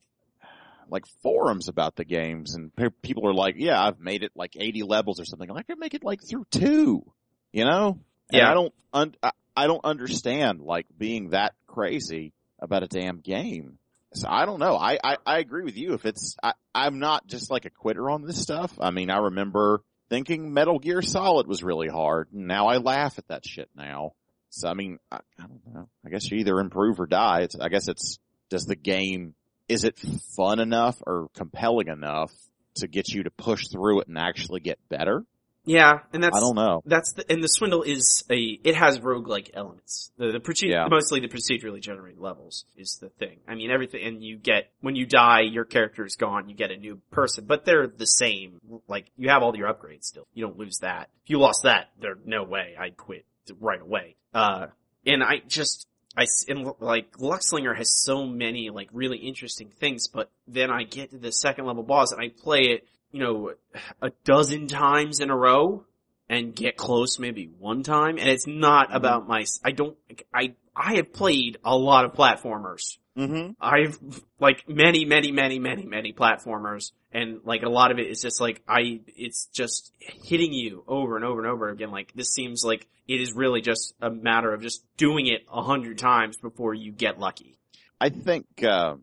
[0.89, 4.55] like forums about the games and pe- people are like, yeah, I've made it like
[4.57, 5.49] 80 levels or something.
[5.49, 7.03] Like I could make it like through two,
[7.51, 7.99] you know?
[8.31, 8.51] And Yeah.
[8.51, 13.77] I don't, un- I, I don't understand like being that crazy about a damn game.
[14.15, 14.75] So I don't know.
[14.75, 15.93] I, I, I agree with you.
[15.93, 18.71] If it's, I, I'm not just like a quitter on this stuff.
[18.79, 22.29] I mean, I remember thinking Metal Gear Solid was really hard.
[22.31, 24.13] Now I laugh at that shit now.
[24.49, 25.89] So I mean, I, I don't know.
[26.05, 27.41] I guess you either improve or die.
[27.41, 29.33] It's, I guess it's, does the game,
[29.67, 29.97] is it
[30.35, 32.31] fun enough or compelling enough
[32.75, 35.23] to get you to push through it and actually get better?
[35.65, 36.81] Yeah, and that's, I don't know.
[36.85, 40.11] that's the, and the swindle is a, it has roguelike elements.
[40.17, 40.87] The, the proce- Yeah.
[40.89, 43.39] mostly the procedurally generated levels is the thing.
[43.47, 46.71] I mean, everything, and you get, when you die, your character is gone, you get
[46.71, 48.59] a new person, but they're the same.
[48.87, 50.27] Like, you have all your upgrades still.
[50.33, 51.09] You don't lose that.
[51.23, 53.25] If you lost that, there's no way, I'd quit
[53.59, 54.15] right away.
[54.33, 54.67] Uh,
[55.05, 55.87] and I just,
[56.17, 61.11] I and like, Luckslinger has so many, like, really interesting things, but then I get
[61.11, 63.53] to the second level boss and I play it, you know,
[64.01, 65.85] a dozen times in a row
[66.27, 68.17] and get close maybe one time.
[68.17, 69.95] And it's not about my, I don't,
[70.33, 72.97] I, I have played a lot of platformers.
[73.15, 73.51] Mm-hmm.
[73.61, 73.99] I've,
[74.39, 76.91] like, many, many, many, many, many platformers.
[77.11, 81.15] And like a lot of it is just like, I, it's just hitting you over
[81.15, 81.91] and over and over again.
[81.91, 85.61] Like this seems like it is really just a matter of just doing it a
[85.61, 87.59] hundred times before you get lucky.
[88.01, 88.95] I think, uh,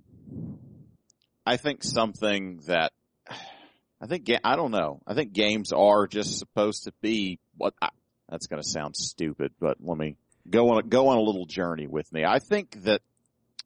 [1.47, 2.91] I think something that,
[4.01, 5.01] I think, I don't know.
[5.07, 7.91] I think games are just supposed to be what, I,
[8.29, 10.17] that's gonna sound stupid, but let me
[10.49, 12.25] go on, a, go on a little journey with me.
[12.25, 13.03] I think that,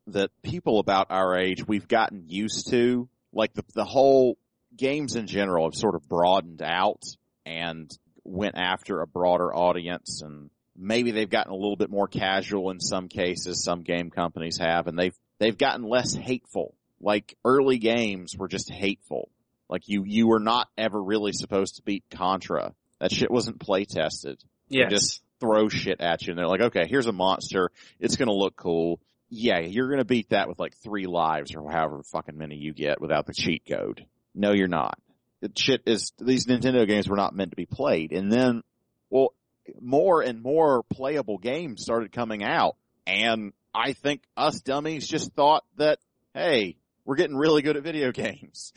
[0.08, 4.36] that people about our age, we've gotten used to, like the, the whole
[4.76, 7.02] games in general have sort of broadened out
[7.46, 7.90] and
[8.24, 12.80] went after a broader audience and maybe they've gotten a little bit more casual in
[12.80, 16.74] some cases, some game companies have, and they've, they've gotten less hateful.
[17.00, 19.28] Like early games were just hateful.
[19.68, 22.74] Like you, you were not ever really supposed to beat Contra.
[23.00, 24.42] That shit wasn't play tested.
[24.68, 24.90] Yes.
[24.90, 27.70] just throw shit at you and they're like, okay, here's a monster.
[28.00, 29.00] It's gonna look cool.
[29.28, 33.00] Yeah, you're gonna beat that with like three lives or however fucking many you get
[33.00, 34.06] without the cheat code.
[34.34, 34.98] No, you're not.
[35.40, 38.12] The shit is, these Nintendo games were not meant to be played.
[38.12, 38.62] And then,
[39.10, 39.34] well,
[39.80, 42.76] more and more playable games started coming out.
[43.06, 45.98] And I think us dummies just thought that,
[46.32, 48.72] hey, we're getting really good at video games.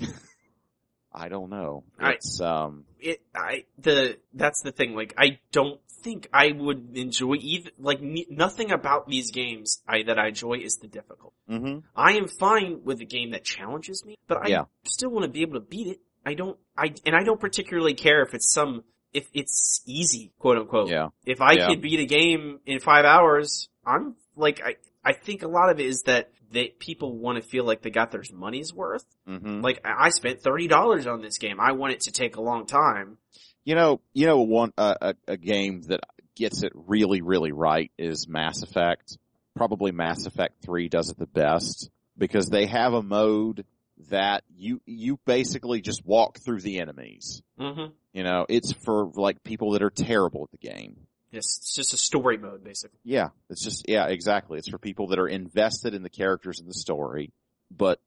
[1.19, 1.83] I don't know.
[1.99, 6.91] I- It's, um, it, I, the, that's the thing, like, I don't think I would
[6.95, 11.33] enjoy either, like, ne- nothing about these games I, that I enjoy is the difficult.
[11.49, 11.83] mhm.
[11.95, 14.65] I am fine with a game that challenges me, but I Yeah.
[14.85, 15.99] still want to be able to beat it.
[16.25, 20.57] I don't, I, and I don't particularly care if it's some, if it's easy, quote
[20.57, 20.89] unquote.
[20.89, 21.09] yeah.
[21.25, 21.67] If I Yeah.
[21.69, 24.75] could beat a game in five hours, I'm, like, I,
[25.07, 27.91] I think a lot of it is that they, people want to feel like they
[27.91, 29.05] got their money's worth.
[29.25, 31.61] hmm Like, I spent $30 on this game.
[31.61, 33.17] I want it to take a long time.
[33.63, 36.01] You know, you know, one uh, a, a game that
[36.35, 39.17] gets it really, really right is Mass Effect.
[39.55, 43.65] Probably Mass Effect Three does it the best because they have a mode
[44.09, 47.41] that you you basically just walk through the enemies.
[47.59, 47.93] Mm-hmm.
[48.13, 51.06] You know, it's for like people that are terrible at the game.
[51.31, 52.99] Yes, it's just a story mode, basically.
[53.03, 54.59] Yeah, it's just yeah, exactly.
[54.59, 57.31] It's for people that are invested in the characters and the story,
[57.75, 57.99] but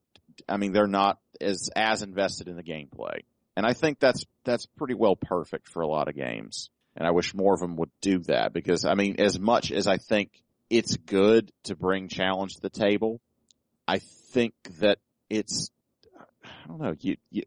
[0.48, 3.20] I mean they're not as as invested in the gameplay.
[3.56, 6.70] And I think that's that's pretty well perfect for a lot of games.
[6.96, 9.86] And I wish more of them would do that because I mean as much as
[9.86, 10.30] I think
[10.70, 13.20] it's good to bring challenge to the table,
[13.86, 13.98] I
[14.32, 14.98] think that
[15.28, 15.70] it's
[16.42, 17.44] I don't know, you you,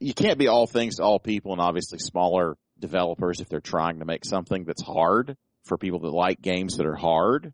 [0.00, 4.00] you can't be all things to all people and obviously smaller developers if they're trying
[4.00, 7.52] to make something that's hard for people that like games that are hard.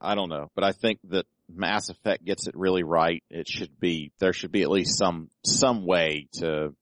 [0.00, 3.22] I don't know, but I think that Mass Effect gets it really right.
[3.30, 6.74] It should be, there should be at least some, some way to,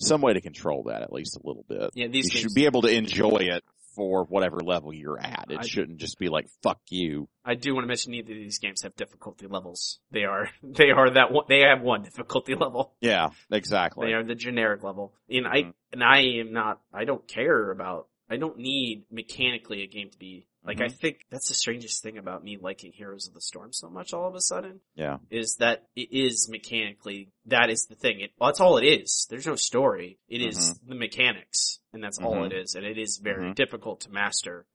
[0.00, 1.90] some way to control that at least a little bit.
[1.94, 2.40] Yeah, You these games.
[2.42, 3.62] should be able to enjoy it
[3.94, 5.46] for whatever level you're at.
[5.50, 7.28] It I- shouldn't just be like, fuck you.
[7.44, 10.00] I do want to mention neither of these games have difficulty levels.
[10.10, 12.94] They are, they are that one, they have one difficulty level.
[13.00, 14.06] Yeah, exactly.
[14.08, 15.14] They are the generic level.
[15.28, 15.72] And I, Mhm.
[15.92, 20.18] and I am not, I don't care about, I don't need mechanically a game to
[20.18, 20.92] be Like I Mhm.
[20.98, 24.26] think that's the strangest thing about me liking Heroes of the Storm so much all
[24.26, 25.18] of a sudden Yeah.
[25.30, 28.20] is that it is mechanically that is the thing.
[28.20, 29.26] It that's all it is.
[29.28, 30.18] There's no story.
[30.28, 32.46] It is the mechanics, and that's all Mhm.
[32.46, 32.74] it is.
[32.74, 33.54] And it is very Mhm.
[33.54, 34.66] difficult to master.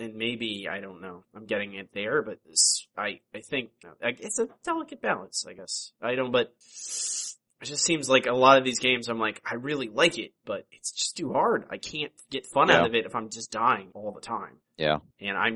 [0.00, 1.24] And maybe I don't know.
[1.34, 3.70] I'm getting it there, but this, I I think
[4.02, 5.46] it's a delicate balance.
[5.46, 6.32] I guess I don't.
[6.32, 6.54] But
[7.62, 9.08] it just seems like a lot of these games.
[9.08, 11.64] I'm like I really like it, but it's just too hard.
[11.70, 14.98] I can't get fun out of it if I'm just dying all the time Yeah.
[15.20, 15.50] and I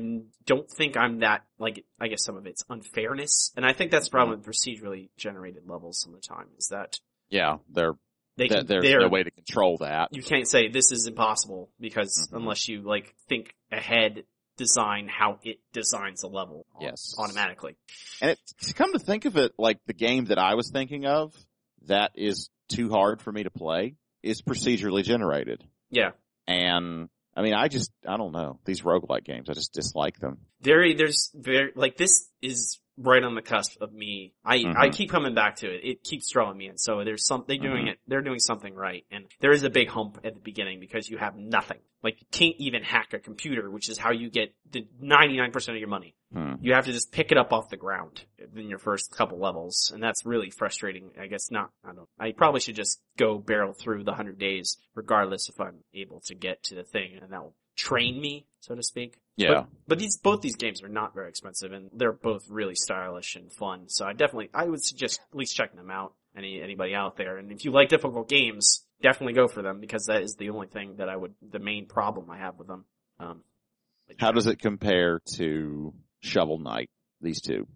[0.45, 4.05] don't think I'm that like I guess some of it's unfairness, and I think that's
[4.07, 7.57] the problem with procedurally generated levels some of the time is that Yeah.
[7.69, 7.93] There,
[8.37, 10.09] they there- can, there's they're, no way to control that.
[10.15, 12.37] you can't say this is impossible because Mhm.
[12.37, 14.23] unless you like think ahead,
[14.57, 17.15] design how it designs a level Yes.
[17.17, 17.75] automatically.
[18.21, 21.05] And it, to come to think of it, like the game that I was thinking
[21.05, 21.33] of
[21.85, 25.63] that is too hard for me to play is procedurally generated.
[25.89, 26.11] Yeah,
[26.47, 28.59] And I mean, I just, I don't know.
[28.65, 30.39] These roguelike games, I just dislike them.
[30.61, 34.33] very there's very like this is right on the cusp of me.
[34.43, 34.75] I Mhm.
[34.75, 35.81] I keep coming back to it.
[35.83, 36.77] It keeps drawing me in.
[36.77, 37.91] So there's some they're doing Mhm.
[37.91, 37.99] it.
[38.07, 41.17] They're doing something right, and there is a big hump at the beginning because you
[41.17, 41.79] have nothing.
[42.03, 45.79] Like you can't even hack a computer, which is how you get the 99% of
[45.79, 46.15] your money.
[46.31, 46.53] Hmm.
[46.61, 48.25] You have to just pick it up off the ground
[48.55, 51.11] in your first couple levels, and that's really frustrating.
[51.19, 51.71] I guess not.
[51.83, 52.07] I don't.
[52.19, 56.35] I probably should just go barrel through the hundred days, regardless if I'm able to
[56.35, 59.17] get to the thing, and that will train me, so to speak.
[59.39, 59.53] Yeah.
[59.53, 63.35] But, but these both these games are not very expensive, and they're both really stylish
[63.35, 63.87] and fun.
[63.87, 66.13] So I definitely I would suggest at least checking them out.
[66.37, 70.05] Any anybody out there, and if you like difficult games, definitely go for them because
[70.05, 72.85] that is the only thing that I would the main problem I have with them.
[73.19, 73.41] Um,
[74.07, 76.89] but How does it compare to Shovel Knight?
[77.21, 77.67] These two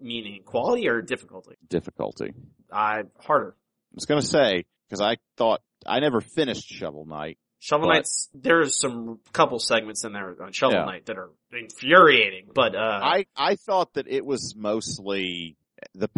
[0.00, 1.56] meaning quality or difficulty?
[1.68, 2.32] difficulty.
[2.72, 3.54] I harder.
[3.92, 7.38] I was gonna say because I thought I never finished Shovel Knight.
[7.60, 10.84] Shovel But- Knight's there's some couple segments in there on Shovel Yeah.
[10.86, 15.56] Knight that are infuriating, but uh I I thought that it was mostly
[15.94, 16.08] the.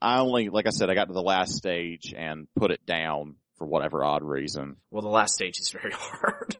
[0.00, 3.36] I only, like I said, I got to the last stage and put it down
[3.58, 4.76] for whatever odd reason.
[4.90, 6.56] well the last stage is very hard.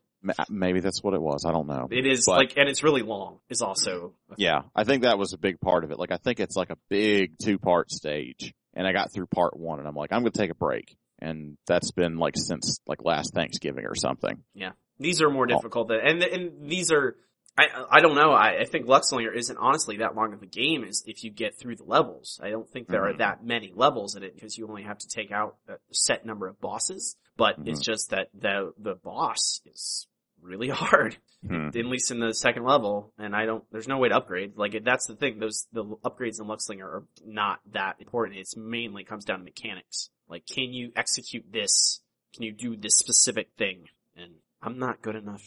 [0.48, 1.44] Maybe that's what it was.
[1.44, 1.88] I don't know.
[1.90, 5.32] It is But- like and it's really long is also Yeah, I think that was
[5.32, 5.98] a big part of it.
[5.98, 9.56] Like, I think it's like a big two part stage, and I got through part
[9.56, 13.04] one, and I'm like, I'm gonna take a break, and that's been like since like
[13.04, 14.42] last Thanksgiving or something.
[14.54, 17.16] Yeah, these are more difficult than, and and these are.
[17.56, 18.32] I I don't know.
[18.32, 21.56] I, I think Luckslinger isn't honestly that long of a game is if you get
[21.56, 22.40] through the levels.
[22.42, 23.18] I don't think there are Mhm.
[23.18, 26.48] that many levels in it because you only have to take out a set number
[26.48, 27.16] of bosses.
[27.36, 27.80] But it's Mm-hmm.
[27.82, 30.08] just that the the boss is
[30.44, 31.16] really hard,
[31.46, 31.68] Hmm.
[31.68, 33.12] at least in the second level.
[33.18, 33.64] And I don't.
[33.72, 34.56] There's no way to upgrade.
[34.56, 35.38] Like that's the thing.
[35.40, 38.38] Those the upgrades in Luckslinger are not that important.
[38.38, 40.10] It's mainly comes down to mechanics.
[40.28, 42.00] Like, can you execute this?
[42.34, 43.88] Can you do this specific thing?
[44.16, 44.32] And
[44.62, 45.42] I'm not good enough.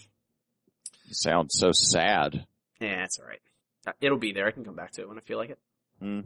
[1.06, 2.45] You sound so sad.
[2.80, 3.39] Yeah, it's alright.
[3.88, 4.45] Uh, It'll be there.
[4.48, 5.60] I can come back to it when I feel like it.
[6.00, 6.22] Hmm.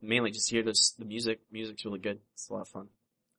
[0.00, 1.40] Mainly just hear this, the music.
[1.50, 2.20] Music's really good.
[2.34, 2.88] It's a lot of fun.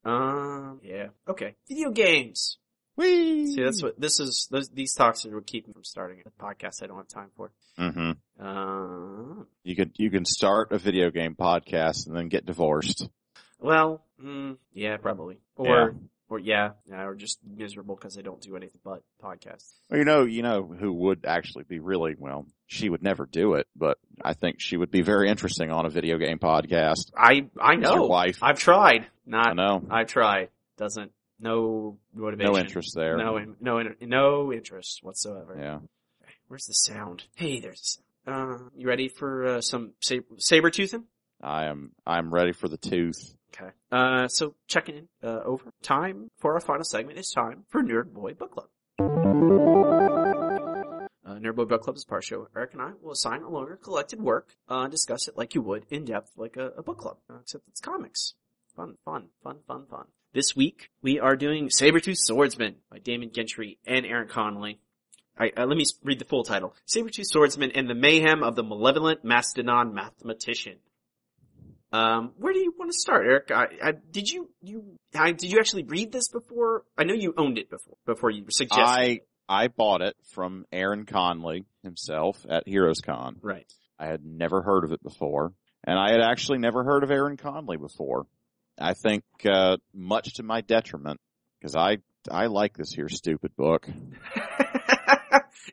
[0.03, 1.07] Um, yeah.
[1.28, 1.55] Okay.
[1.68, 2.57] Video games.
[2.98, 3.48] Whee!
[3.48, 6.43] See, that's what, this is, those, these talks are what keep me from starting a
[6.43, 7.52] podcast I don't have time for.
[7.78, 13.10] hmm Uh, You could you can start a video game podcast and then get divorced.
[13.60, 15.38] well, mm, yeah, probably.
[15.58, 15.96] Or,
[16.30, 19.74] or yeah, yeah, or just miserable because I don't do anything but podcasts.
[19.89, 22.46] Well, you know, you know who would actually be really well.
[22.68, 25.89] She would never do it, but I think she would be very interesting on a
[25.89, 27.12] video game podcast.
[27.16, 28.06] I, I It's your know.
[28.08, 28.39] wife.
[28.41, 29.06] I've tried.
[29.26, 29.48] Not.
[29.50, 29.88] I Not, know.
[29.91, 30.50] I've tried.
[30.78, 32.53] Doesn't, no motivation.
[32.53, 33.17] No interest there.
[33.17, 35.57] No, in- no, no interest whatsoever.
[35.59, 35.79] Yeah.
[36.47, 37.23] Where's the sound?
[37.36, 38.01] Hey, there's the sound.
[38.27, 41.05] Uh, you ready for uh, some sab- saber toothing?
[41.41, 43.36] I am I'm ready for the tooth.
[43.55, 43.69] Okay.
[43.91, 47.17] Uh, so checking in uh, over time for our final segment.
[47.19, 48.67] is time for Nerd Boy Book Club.
[51.25, 52.47] Uh, Nerd Boy Book Club is part show.
[52.55, 55.61] Eric and I will assign a longer collected work uh, and discuss it like you
[55.61, 58.33] would in depth, like a, a book club, uh, except it's comics.
[58.75, 60.05] Fun, fun, fun, fun, fun.
[60.36, 64.81] This week we are doing Sabertooth Swordsman by Damon Gentry and Aaron Conley.
[65.39, 66.75] I, uh, let me read the full title.
[66.93, 70.79] Sabertooth Swordsman and the Mayhem of the Malevolent Mastodon Mathematician.
[71.93, 73.49] Um, where do you want to start, Eric?
[73.49, 76.83] I, I, did you, you, I, did you actually read this before?
[76.97, 79.27] I know you owned it before, before you suggested I it.
[79.47, 83.38] I bought it from Aaron Conley himself at Heroes Con.
[83.41, 83.71] Right.
[83.97, 85.53] I had never heard of it before,
[85.86, 88.27] and I had actually never heard of Aaron Conley before.
[88.80, 91.19] I think uh, much to my detriment
[91.59, 91.97] because I
[92.30, 93.88] I like this here stupid book.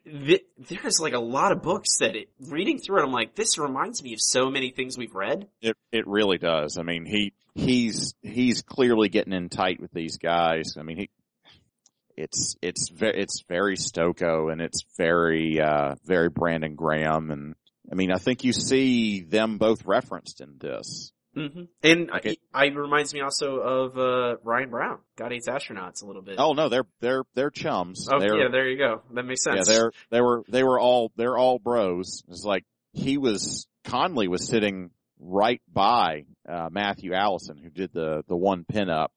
[0.05, 4.03] There's like a lot of books that it, reading through it, I'm like, this reminds
[4.03, 5.47] me of so many things we've read.
[5.61, 6.77] It it really does.
[6.77, 10.75] I mean, he he's he's clearly getting in tight with these guys.
[10.77, 11.09] I mean, he
[12.15, 17.55] it's it's very it's very Stokoe and it's very uh very Brandon Graham and
[17.91, 21.11] I mean I think you see them both referenced in this.
[21.35, 22.37] Hmm And I, Okay.
[22.53, 26.35] I reminds me also of uh Ryan Browne, God Hates Astronauts, a little bit.
[26.37, 28.07] Oh no, they're they're they're chums.
[28.11, 29.01] Oh, they're, yeah, there you go.
[29.13, 29.67] That makes sense.
[29.67, 32.23] yeah, they're they were they were all they're all bros.
[32.29, 38.23] It's like he was Conley was sitting right by uh Matthew Allison who did the
[38.27, 39.07] the one pinup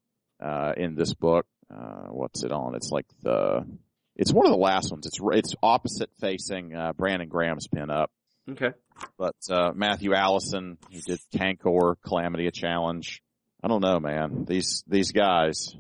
[0.43, 1.47] uh in this book.
[1.71, 2.75] Uh what's it on?
[2.75, 3.67] It's like the
[4.15, 5.07] it's one of the last ones.
[5.07, 8.07] It's it's opposite facing uh Brandon Graham's pinup.
[8.51, 8.71] Okay.
[9.19, 13.23] But uh Matthew Allison, he did Tankor, Calamity a Challenge.
[13.63, 14.45] I don't know, man.
[14.47, 15.75] These these guys,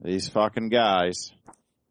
[0.00, 1.32] these fucking guys,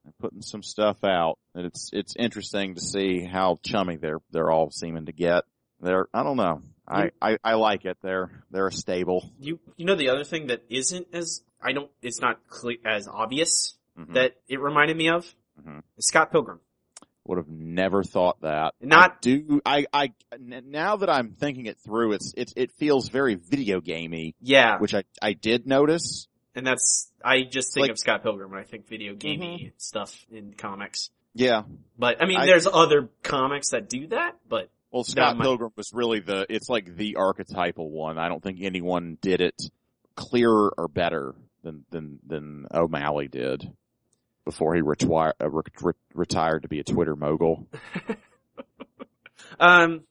[0.05, 4.51] are putting some stuff out, and it's it's interesting to see how chummy they're they're
[4.51, 5.43] all seeming to get.
[5.81, 6.61] They're I don't know.
[6.89, 7.97] I, I, I like it.
[8.01, 9.29] They're they're a stable.
[9.39, 12.39] You you know the other thing that isn't as I don't it's not
[12.85, 14.13] as obvious Mhm.
[14.13, 15.25] that it reminded me of
[15.61, 15.81] Mhm.
[15.99, 16.59] Scott Pilgrim.
[17.27, 18.73] Would have never thought that.
[18.81, 23.09] Not Do I I n- now that I'm thinking it through, it's it it feels
[23.09, 26.27] very video gamey, yeah, which I I did notice.
[26.55, 29.73] and that's I just think Like- of Scott Pilgrim when I think video gamey Mm-hmm.
[29.77, 31.09] stuff in comics.
[31.33, 31.63] Yeah,
[31.99, 35.91] But I mean, I- there's other comics that do that, but Well, Scott Pilgrim was
[35.93, 38.17] really the, it's like the archetypal one.
[38.17, 39.53] I don't think anyone did it
[40.15, 43.69] clearer or better than, than, than O'Malley did
[44.47, 47.67] before he retwi- uh, re- re- retired to be a Twitter mogul.
[49.59, 50.01] um,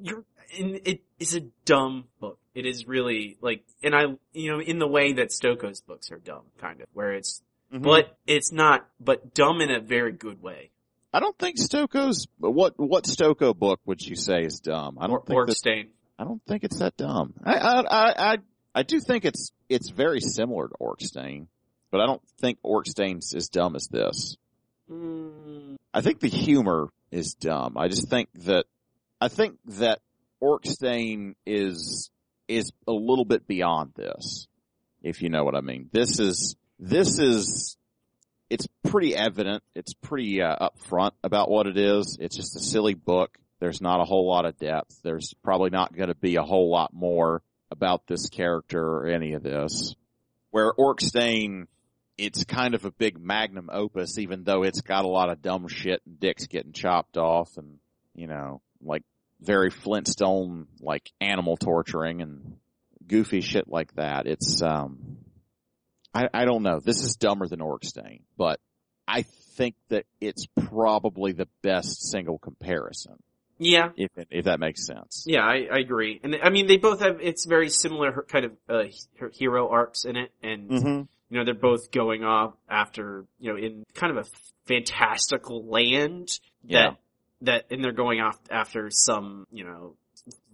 [0.00, 0.24] you're
[0.56, 2.38] in, it is a dumb book.
[2.54, 4.02] It is really like, and I,
[4.34, 7.84] you know, in the way that Stokoe's books are dumb, kind of, where it's, Mm-hmm.
[7.84, 10.70] but it's not, but dumb in a very good way.
[11.12, 14.96] I don't think Stokoe's, what, what Stokoe book would you say is dumb?
[14.98, 15.88] I don't Or, think Orc Stain.
[16.18, 17.34] I don't think it's that dumb.
[17.44, 18.36] I, I, I, I,
[18.74, 21.48] I do think it's, it's very similar to Orc Stain,
[21.90, 24.36] but I don't think Orc Stain's as dumb as this.
[24.90, 27.76] Mm, I think the humor is dumb.
[27.76, 28.66] I just think that
[29.20, 30.00] I think that
[30.40, 32.10] Orc Stain is
[32.46, 34.48] is a little bit beyond this,
[35.02, 35.88] if you know what I mean.
[35.92, 37.76] This is this is
[38.50, 39.62] it's pretty evident.
[39.74, 42.16] It's pretty uh, upfront about what it is.
[42.20, 43.36] It's just a silly book.
[43.60, 45.00] There's not a whole lot of depth.
[45.02, 49.34] There's probably not going to be a whole lot more about this character or any
[49.34, 49.94] of this.
[50.50, 51.66] Where Orc Stain
[52.18, 55.68] it's kind of a big magnum opus, even though it's got a lot of dumb
[55.68, 57.78] shit and dicks getting chopped off and,
[58.14, 59.04] you know, like
[59.40, 62.56] very Flintstone, like animal torturing and
[63.06, 64.26] goofy shit like that.
[64.26, 65.18] It's, um,
[66.12, 66.80] I, I don't know.
[66.80, 68.58] This is dumber than Orc Stain, but
[69.06, 73.22] I think that it's probably the best single comparison,
[73.58, 75.24] yeah, if, if that makes sense.
[75.26, 76.20] yeah, I, I agree.
[76.22, 78.84] And I mean, they both have, it's very similar kind of, uh,
[79.32, 80.32] hero arcs in it.
[80.42, 81.02] And, Mm-hmm.
[81.30, 84.30] You know, they're both going off after, you know, in kind of a
[84.66, 86.28] fantastical land
[86.64, 86.94] that, Yeah.
[87.42, 89.96] that, and they're going off after some, you know,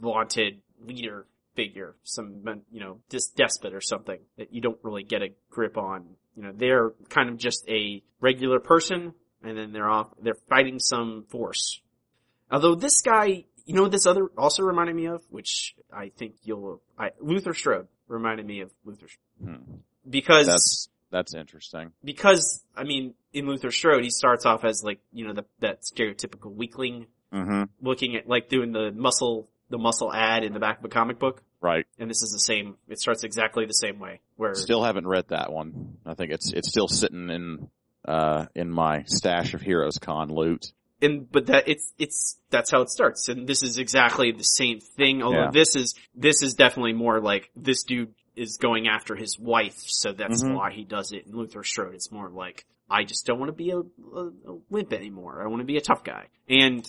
[0.01, 5.23] vaunted leader figure, some, you know, dis- despot or something that you don't really get
[5.23, 6.17] a grip on.
[6.37, 10.79] You know, they're kind of just a regular person and then they're off, they're fighting
[10.81, 11.81] some force.
[12.51, 16.35] Although this guy, you know what this other also reminded me of, which I think
[16.43, 19.57] you'll, I, Luther Strode reminded me of Luther Strode.
[19.57, 19.75] Hmm.
[20.09, 21.93] Because That's, that's interesting.
[22.05, 25.83] because I mean, in Luther Strode, he starts off as like you know the, that
[25.83, 27.65] stereotypical weakling, Mm-hmm.
[27.85, 31.19] looking at like doing the muscle the muscle ad in the back of a comic
[31.19, 31.85] book, Right.
[31.99, 32.77] and this is the same.
[32.89, 34.21] It starts exactly the same way.
[34.37, 35.97] Where Still haven't read that one.
[36.07, 37.69] I think it's it's still sitting in
[38.05, 40.73] uh in my stash of Heroes Con loot.
[41.03, 44.79] and but that it's it's that's how it starts, and this is exactly the same
[44.79, 45.23] thing.
[45.23, 45.51] Although Yeah.
[45.51, 50.13] this is this is definitely more like this dude is going after his wife, so
[50.13, 50.55] that's Mhm.
[50.57, 51.27] why he does it.
[51.27, 54.59] In Luther Strode, it's more like I just don't want to be a, a, a
[54.71, 55.43] wimp anymore.
[55.43, 56.85] I want to be a tough guy, and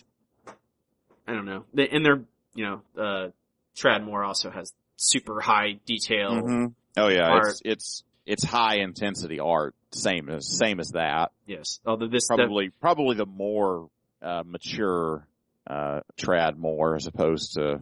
[1.28, 1.66] I don't know.
[1.74, 2.24] They, and they're
[2.54, 3.28] you know uh,
[3.76, 6.32] Tradd Moore also has super high detail.
[6.32, 6.74] Mhm.
[6.98, 7.48] Oh yeah, art.
[7.50, 9.76] it's it's it's high intensity art.
[9.92, 11.32] Same as same as that.
[11.46, 13.90] Yes, although this the- Probably probably the more
[14.22, 15.28] uh mature
[15.68, 17.82] uh Tradd Moore as opposed to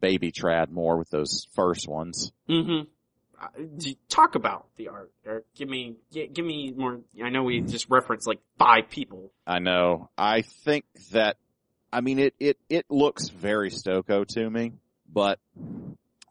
[0.00, 2.32] baby Tradd Moore with those first ones.
[2.48, 2.88] Mm-hmm.
[3.40, 3.46] Uh,
[4.08, 5.44] talk about the art, Eric.
[5.54, 7.00] Give me, give me more.
[7.24, 9.32] I know we just referenced like five people.
[9.46, 10.10] I know.
[10.18, 11.36] I think that
[11.92, 14.72] I mean it it it looks very Stokoe to me,
[15.10, 15.38] but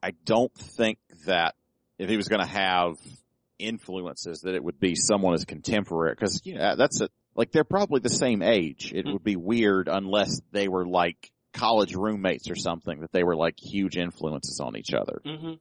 [0.03, 1.55] I don't think that
[1.97, 2.93] if he was going to have
[3.57, 7.64] influences that it would be someone as contemporary cuz you know that's a like they're
[7.64, 8.93] probably the same age.
[8.93, 9.14] It Hmm.
[9.14, 13.55] would be weird unless they were like college roommates or something that they were like
[13.60, 15.22] huge influences on each other.
[15.26, 15.53] Mm-hmm.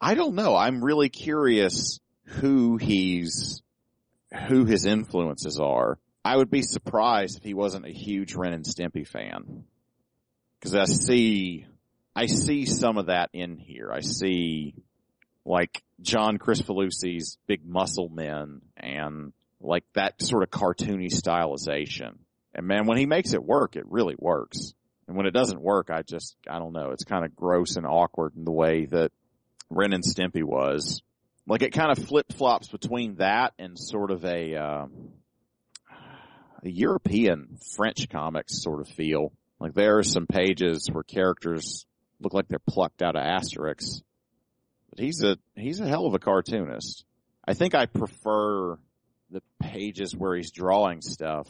[0.00, 0.54] I don't know.
[0.54, 3.62] I'm really curious who he's
[4.48, 8.64] who his influences are, I would be surprised if he wasn't a huge Ren and
[8.64, 9.64] Stimpy fan.
[10.60, 11.66] Cause I see,
[12.16, 13.90] I see some of that in here.
[13.92, 14.74] I see
[15.44, 22.16] like John Kricfalusi's big muscle men and like that sort of cartoony stylization.
[22.54, 24.74] And man, when he makes it work, it really works.
[25.06, 27.86] And when it doesn't work, I just, I don't know, it's kind of gross and
[27.86, 29.12] awkward in the way that
[29.70, 31.02] Ren and Stimpy was.
[31.46, 35.10] Like it kind of flip flops between that and sort of a, um,
[36.62, 39.32] a European French comics sort of feel.
[39.60, 41.86] Like there are some pages where characters
[42.20, 44.02] look like they're plucked out of Asterix.
[44.90, 47.04] But he's a, he's a hell of a cartoonist.
[47.46, 48.78] I think I prefer
[49.30, 51.48] the pages where he's drawing stuff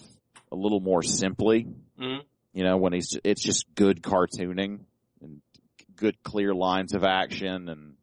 [0.52, 1.66] a little more simply.
[2.00, 2.20] Mhm.
[2.52, 4.80] You know, when he's, it's just good cartooning
[5.20, 5.40] and
[5.96, 7.68] good clear lines of action.
[7.68, 7.94] And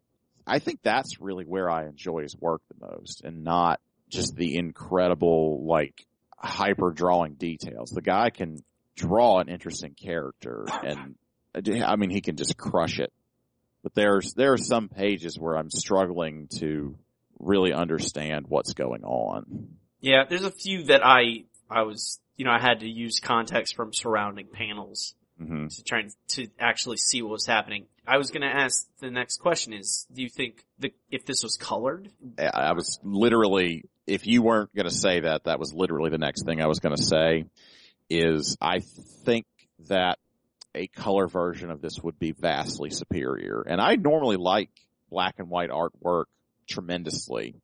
[0.47, 3.79] I think that's really where I enjoy his work the most and not
[4.09, 6.05] just the incredible, like,
[6.37, 7.89] hyper drawing details.
[7.89, 8.63] The guy can
[8.95, 11.15] draw an interesting character and
[11.55, 13.11] I mean, he can just crush it.
[13.81, 16.97] But there's, there are some pages where I'm struggling to
[17.39, 19.77] really understand what's going on.
[20.01, 23.75] Yeah, there's a few that I I was you know I had to use context
[23.75, 27.87] from surrounding panels hmm to try to actually see what was happening.
[28.07, 31.43] I was going to ask the next question is do you think the if this
[31.43, 32.09] was colored?
[32.39, 36.45] I was literally, if you weren't going to say that, that was literally the next
[36.45, 37.45] thing I was going to say
[38.09, 38.81] is I
[39.23, 39.45] think
[39.87, 40.19] that
[40.75, 43.61] a color version of this would be vastly superior.
[43.61, 44.69] And I normally like
[45.09, 46.25] black and white artwork
[46.67, 47.55] tremendously.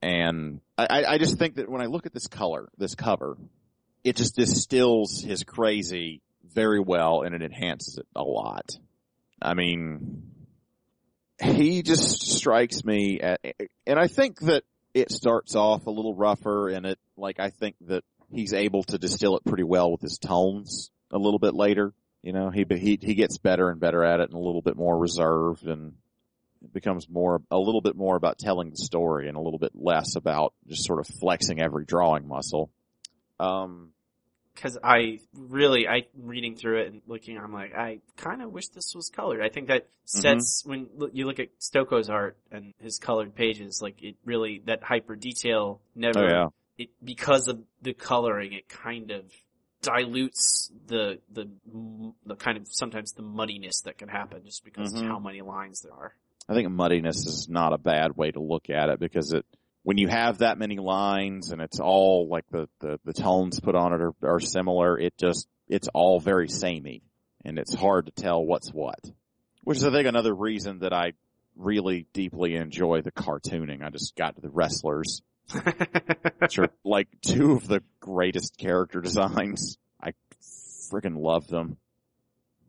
[0.00, 3.36] And I- I just think that when I look at this color, this cover,
[4.04, 8.70] it just distills his crazy very well and it enhances it a lot.
[9.40, 10.22] I mean,
[11.40, 13.40] he just strikes me at,
[13.86, 14.64] and I think that
[14.94, 18.98] it starts off a little rougher and it, like, I think that he's able to
[18.98, 21.92] distill it pretty well with his tones a little bit later.
[22.22, 24.76] You know, he, he, he gets better and better at it and a little bit
[24.76, 25.94] more reserved and
[26.62, 29.72] it becomes more, a little bit more about telling the story and a little bit
[29.74, 32.70] less about just sort of flexing every drawing muscle.
[33.38, 33.92] Um,
[34.58, 38.66] Because I really, I reading through it and looking, I'm like, I kind of wish
[38.68, 39.40] this was colored.
[39.40, 43.80] I think that sets when look- you look at Stokoe's art and his colored pages,
[43.80, 46.18] like it really that hyper detail never.
[46.18, 46.46] oh yeah.
[46.76, 49.24] It because of the coloring, it kind of
[49.82, 51.48] dilutes the the
[52.26, 55.02] the kind of sometimes the muddiness that can happen just because Mhm.
[55.02, 56.14] of how many lines there are.
[56.48, 59.44] I think muddiness is not a bad way to look at it because it,
[59.88, 63.74] when you have that many lines and it's all like the, the, the tones put
[63.74, 67.00] on it are, are similar, it just, it's all very samey
[67.42, 69.00] and it's hard to tell what's what.
[69.64, 71.14] Which is I think another reason that I
[71.56, 73.82] really deeply enjoy the cartooning.
[73.82, 75.22] I just got to the wrestlers,
[76.38, 79.78] which are like two of the greatest character designs.
[80.02, 80.12] I
[80.92, 81.78] freaking love them.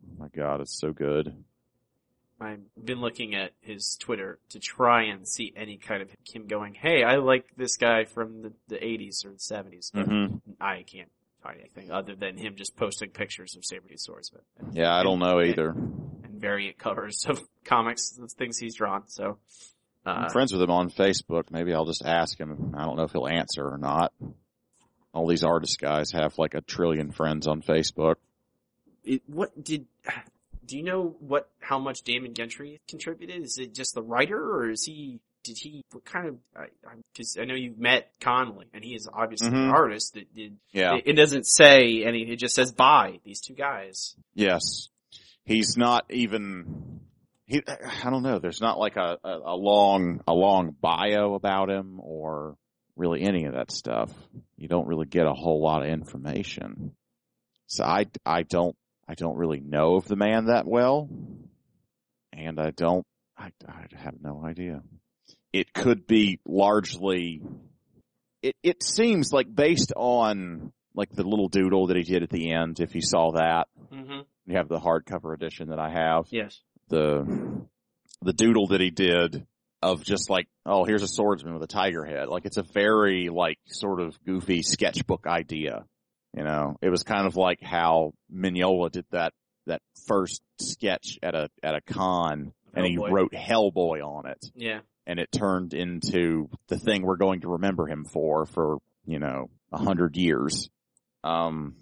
[0.06, 1.34] Oh my god, it's so good.
[2.40, 6.74] I've been looking at his Twitter to try and see any kind of him going,
[6.74, 10.82] "Hey, I like this guy from the, the 80s or the 70s," but hmm I
[10.82, 11.10] can't
[11.42, 15.02] find anything other than him just posting pictures of saber tooth swordsmen and, Yeah, I
[15.02, 15.70] don't know either.
[15.70, 19.06] and variant covers of comics, the things he's drawn.
[19.08, 19.38] So,
[20.06, 21.50] I'm uh, friends with him on Facebook.
[21.50, 22.74] Maybe I'll just ask him.
[22.76, 24.12] I don't know if he'll answer or not.
[25.12, 28.16] All these artist guys have like a trillion friends on Facebook.
[29.04, 29.86] it, what did?
[30.70, 33.42] Do you know what how much Damon Gentry contributed?
[33.42, 35.18] Is it just the writer, or is he?
[35.42, 35.82] Did he?
[35.90, 36.36] What kind of?
[37.12, 39.72] Because I, know you've met Conley, and he is obviously an Mhm.
[39.72, 40.14] artist.
[40.14, 40.58] That did.
[40.72, 40.94] Yeah.
[40.96, 42.22] It, it doesn't say any.
[42.30, 44.14] It just says by these two guys.
[44.34, 44.88] yes.
[45.44, 47.00] He's not even,
[47.46, 48.38] he, I don't know.
[48.38, 52.56] There's not like a, a, a long, a long bio about him or
[52.94, 54.12] really any of that stuff.
[54.58, 56.92] You don't really get a whole lot of information.
[57.66, 58.76] So I, I don't,
[59.10, 61.08] I don't really know of the man that well.
[62.32, 63.04] And I don't,
[63.36, 64.82] I, I have no idea.
[65.52, 67.42] It could be largely,
[68.40, 72.52] it, it seems like based on like the little doodle that he did at the
[72.52, 74.20] end, if you saw that, Mm-hmm.
[74.46, 76.60] you have the hardcover edition that I have, Yes.
[76.88, 77.26] the,
[78.22, 79.44] the doodle that he did
[79.82, 82.28] of just like, oh, here's a swordsman with a tiger head.
[82.28, 85.86] Like it's a very like sort of goofy sketchbook idea.
[86.36, 89.32] You know, it was kind of like how Mignola did that,
[89.66, 94.80] that first sketch at a, at a con and he wrote Hellboy on it Yeah.
[95.06, 99.50] and it turned into the thing we're going to remember him for for, you know,
[99.72, 100.70] a hundred years.
[101.24, 101.74] Um,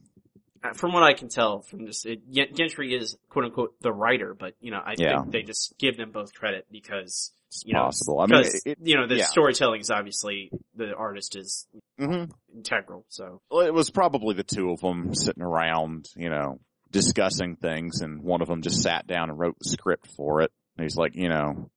[0.64, 2.20] uh, from what I can tell from this, it,
[2.54, 5.20] Gentry is quote unquote the writer, but you know, I Yeah.
[5.20, 8.20] think they just give them both credit because It's you know, possible.
[8.20, 9.24] I mean, 'cause, it, you know, the yeah.
[9.24, 11.66] storytelling is obviously the artist is
[11.98, 12.30] mhm.
[12.54, 13.04] integral.
[13.08, 18.00] So Well, it was probably the two of them sitting around, you know, discussing things,
[18.02, 20.52] and one of them just sat down and wrote the script for it.
[20.76, 21.70] And he's like, you know,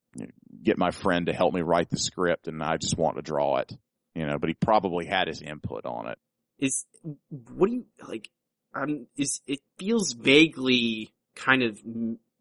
[0.62, 3.58] get my friend to help me write the script, and I just want to draw
[3.58, 3.72] it,
[4.14, 4.38] you know.
[4.38, 6.18] But he probably had his input on it.
[6.60, 6.86] is
[7.30, 8.30] what do you like?
[8.74, 11.80] Um, is it feels vaguely kind of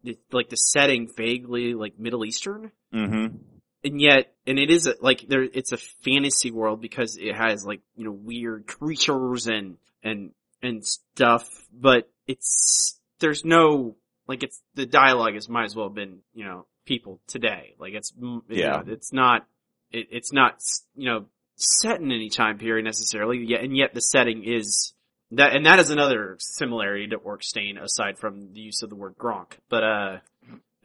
[0.03, 3.35] it- like the setting vaguely like Middle Eastern, Mm-hmm.
[3.83, 7.65] and yet and it is a, like there it's a fantasy world because it has
[7.65, 10.31] like you know weird creatures and and
[10.61, 13.95] and stuff, but it's there's no
[14.27, 17.93] like it's the dialogue is might as well have been you know people today like
[17.93, 18.69] it's mm, you Yeah.
[18.77, 19.45] know, it's not
[19.91, 20.59] it, it's not
[20.95, 21.25] you know
[21.55, 24.93] set in any time period necessarily yet and yet the setting is
[25.31, 28.95] that and that is another similarity to Orc Stain aside from the use of the
[28.95, 30.17] word Gronk but uh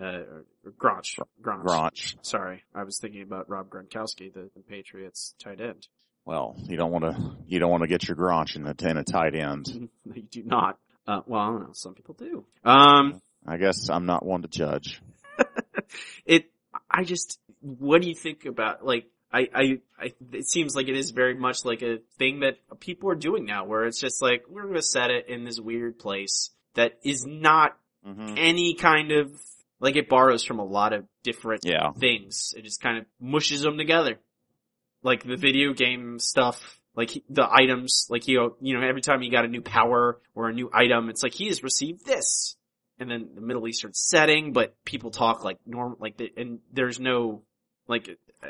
[0.01, 0.22] uh
[0.78, 2.16] Gronch Gronch Gronch.
[2.22, 5.88] sorry I was thinking about Rob Gronkowski the, the Patriots tight end
[6.24, 9.05] Well, you don't want to, you don't want to get your Gronch in in a
[9.05, 9.88] tight end.
[10.14, 14.07] you do not uh well I don't know some people do um I guess I'm
[14.07, 15.01] not one to judge.
[16.26, 16.51] it
[16.90, 19.07] i just what do you think about like
[19.37, 23.11] I, I, I, it seems like it is very much like a thing that people
[23.11, 26.51] are doing now where it's just like, we're gonna set it in this weird place
[26.74, 27.76] that is not
[28.07, 28.34] Mm-hmm.
[28.37, 29.32] any kind of,
[29.80, 31.91] like it borrows from a lot of different Yeah.
[31.91, 32.55] things.
[32.57, 34.20] It just kind of mushes them together.
[35.03, 39.22] Like the video game stuff, like the items, like you know, you know, every time
[39.22, 42.57] you got a new power or a new item, it's like he has received this.
[43.01, 47.01] And then the Middle Eastern setting, but people talk like normal, like the, and there's
[47.01, 47.43] no,
[47.89, 48.09] like,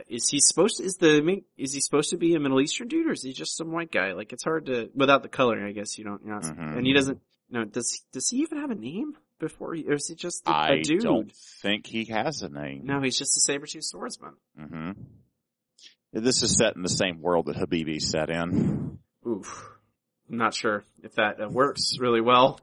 [0.09, 3.07] is he supposed to, is the, is he supposed to be a Middle Eastern dude
[3.09, 4.13] or is he just some white guy?
[4.13, 6.79] Like it's hard to, without the coloring, I guess you don't, you know, Mhm.
[6.79, 7.21] and he doesn't,
[7.51, 10.51] no, does, does he even have a name before he, or is he just a,
[10.51, 11.01] a I dude?
[11.01, 12.83] I don't think he has a name.
[12.85, 14.33] No, he's just a saber-tooth swordsman.
[14.59, 14.91] hmm
[16.13, 18.99] This is set in the same world that Habibi set in.
[19.27, 19.71] Oof.
[20.31, 22.59] I'm not sure if that uh, works really well.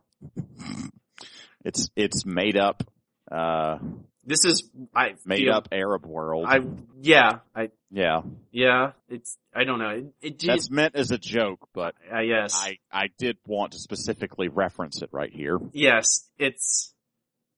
[1.64, 2.84] It's it's made up,
[3.32, 3.78] uh,
[4.26, 6.46] This is I made feel- up Arab world.
[6.48, 6.60] I
[7.02, 8.22] yeah I yeah,
[8.52, 12.54] yeah it's I don't know it, it that's meant as a joke, but uh, yes
[12.56, 15.60] I I did want to specifically reference it right here.
[15.74, 16.94] yes it's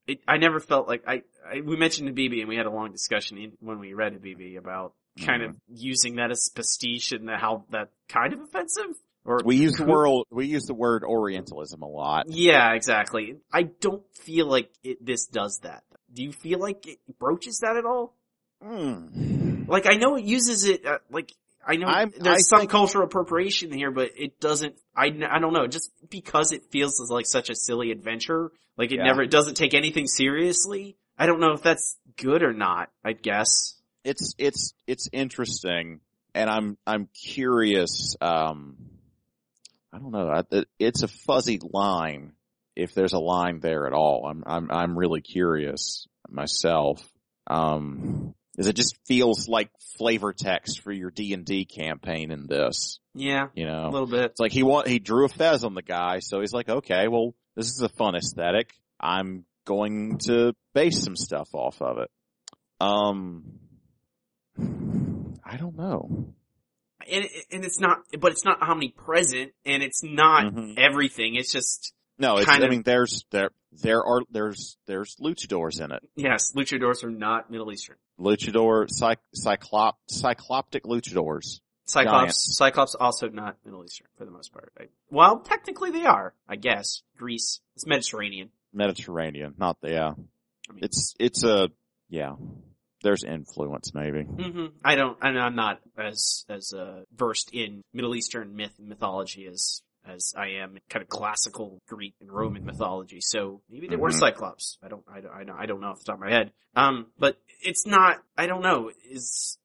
[0.07, 2.91] it I never felt like I, I we mentioned BB and we had a long
[2.91, 4.93] discussion in, when we read a BB about
[5.23, 5.73] kind of Mm-hmm.
[5.77, 10.25] using that as pastiche and how that kind of offensive or We use the word
[10.29, 12.25] we use the word Orientalism a lot.
[12.29, 13.37] Yeah, exactly.
[13.53, 15.83] I don't feel like it, this does that.
[16.15, 18.15] Do you feel like it broaches that at all?
[18.63, 19.67] Mm.
[19.67, 21.31] Like, I know it uses it, uh, like,
[21.67, 25.39] I know I'm- there's I some think- cultural appropriation here, but it doesn't, I, I
[25.39, 29.03] don't know, just because it feels like such a silly adventure, like it Yeah.
[29.05, 30.95] never, it doesn't take anything seriously.
[31.17, 33.75] I don't know if that's good or not, I guess.
[34.03, 36.01] It's it's it's interesting,
[36.35, 38.15] and I'm I'm curious.
[38.21, 38.75] Um,
[39.91, 40.43] I don't know.
[40.77, 42.33] It's a fuzzy line,
[42.75, 44.25] if there's a line there at all.
[44.29, 47.07] I'm I'm I'm really curious myself.
[47.47, 52.47] Um, is it just feels like flavor text for your D and D campaign in
[52.47, 52.99] this?
[53.13, 54.25] Yeah, You know, a little bit.
[54.31, 57.07] it's like he want he drew a fez on the guy, so he's like, okay,
[57.07, 58.73] well, this is a fun aesthetic.
[58.99, 62.09] I'm going to base some stuff off of it.
[62.79, 63.59] Um,
[64.57, 66.33] I don't know.
[67.11, 70.75] And, and it's not, but it's not omnipresent, and it's not Mhm.
[70.77, 73.49] everything, it's just, No, it's, Kind I of- mean, there's there
[73.81, 76.01] there are there's there's luchadors in it.
[76.15, 77.97] yes, luchadors are not Middle Eastern.
[78.19, 81.59] Luchador, cyc, cyclop, cycloptic luchadors.
[81.87, 82.57] Cyclops, Giants.
[82.57, 84.71] Cyclops also not Middle Eastern for the most part.
[84.79, 84.89] Right?
[85.11, 87.01] Well, technically they are, I guess.
[87.17, 88.49] Greece, it's Mediterranean.
[88.73, 90.13] Mediterranean, not the, yeah.
[90.69, 91.69] I mean- It's, it's a,
[92.09, 92.33] yeah.
[93.03, 94.23] There's influence maybe.
[94.23, 99.45] hmm I don't, I'm not as as uh, versed in Middle Eastern myth and mythology
[99.45, 103.21] as as I am in kind of classical Greek and Roman mythology.
[103.21, 104.19] So maybe they were Mhm.
[104.19, 104.77] Cyclops.
[104.83, 106.51] I don't, I don't, I don't, know off the top of my head.
[106.75, 108.17] Um, but it's not.
[108.37, 108.91] I don't know.
[109.09, 109.57] Is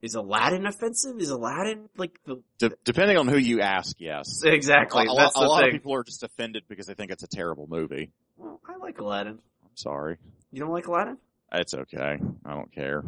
[0.00, 1.18] is Aladdin offensive?
[1.18, 4.42] Is Aladdin like the De- depending on who you ask, yes.
[4.44, 5.06] exactly?
[5.06, 7.28] a, a lot, a lot of people are just offended because they think it's a
[7.28, 8.10] terrible movie.
[8.36, 9.38] Well, I like Aladdin.
[9.62, 10.16] I'm sorry.
[10.50, 11.18] You don't like Aladdin?
[11.52, 12.18] It's okay.
[12.44, 13.04] I don't care.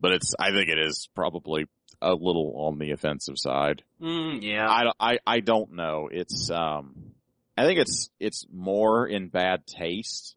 [0.00, 1.66] But it's, I think it is probably
[2.02, 3.82] a little on the offensive side.
[4.00, 4.68] Mm, yeah.
[4.70, 6.08] I, don't- I, I don't know.
[6.10, 7.12] It's, um,
[7.56, 10.34] I think it's, it's more in bad taste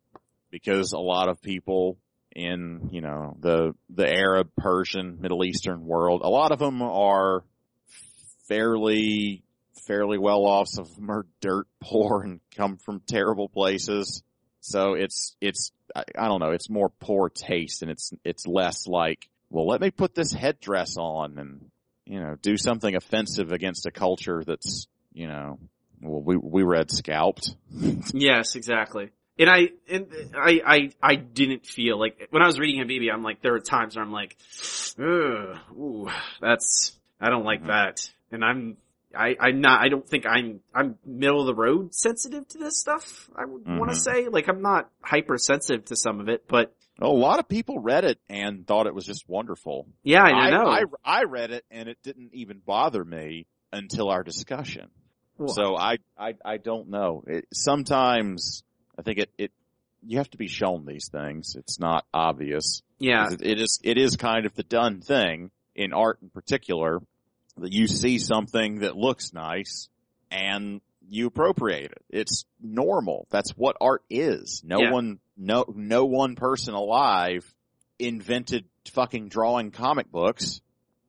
[0.51, 1.97] because a lot of people
[2.35, 7.43] in, you know, the, the Arab, Persian, Middle Eastern world, a lot of them are
[8.47, 9.43] fairly
[9.87, 10.67] fairly well off.
[10.69, 14.23] Some of them are dirt poor and come from terrible places.
[14.61, 18.87] So it's, it's, I, I don't know, it's more poor taste and it's, it's less
[18.87, 21.69] like, well, let me put this headdress on and,
[22.05, 25.59] you know, do something offensive against a culture that's, you know,
[26.01, 27.55] well, we, we read Scalped.
[28.13, 29.11] Yes, exactly.
[29.37, 33.23] And I, and I, I, I didn't feel like when I was reading Habibi, I'm
[33.23, 34.35] like, there are times where I'm like,
[34.99, 36.09] ooh,
[36.41, 37.67] that's, I don't like Mhm.
[37.67, 38.11] that.
[38.31, 38.77] And I'm,
[39.15, 42.79] I, I'm not, I don't think I'm, I'm middle of the road sensitive to this
[42.79, 43.29] stuff.
[43.35, 43.93] I would want Mhm.
[43.93, 47.79] to say, like, I'm not hypersensitive to some of it, but A lot of people
[47.79, 49.87] read it and thought it was just wonderful.
[50.03, 50.65] yeah, I, know.
[50.67, 54.87] I, I read it and it didn't even bother me until our discussion.
[55.47, 57.23] So I, I, I don't know.
[57.27, 58.63] It, sometimes
[58.97, 59.51] I think it, it,
[60.05, 61.55] you have to be shown these things.
[61.57, 62.81] It's not obvious.
[62.99, 67.01] yeah, It, it is, it is kind of the done thing in art in particular
[67.57, 69.89] that you see something that looks nice
[70.31, 72.01] and you appropriate it.
[72.09, 73.27] It's normal.
[73.29, 74.61] That's what art is.
[74.65, 74.91] No Yeah.
[74.91, 77.43] one, no, no one person alive
[77.99, 80.61] invented fucking drawing comic books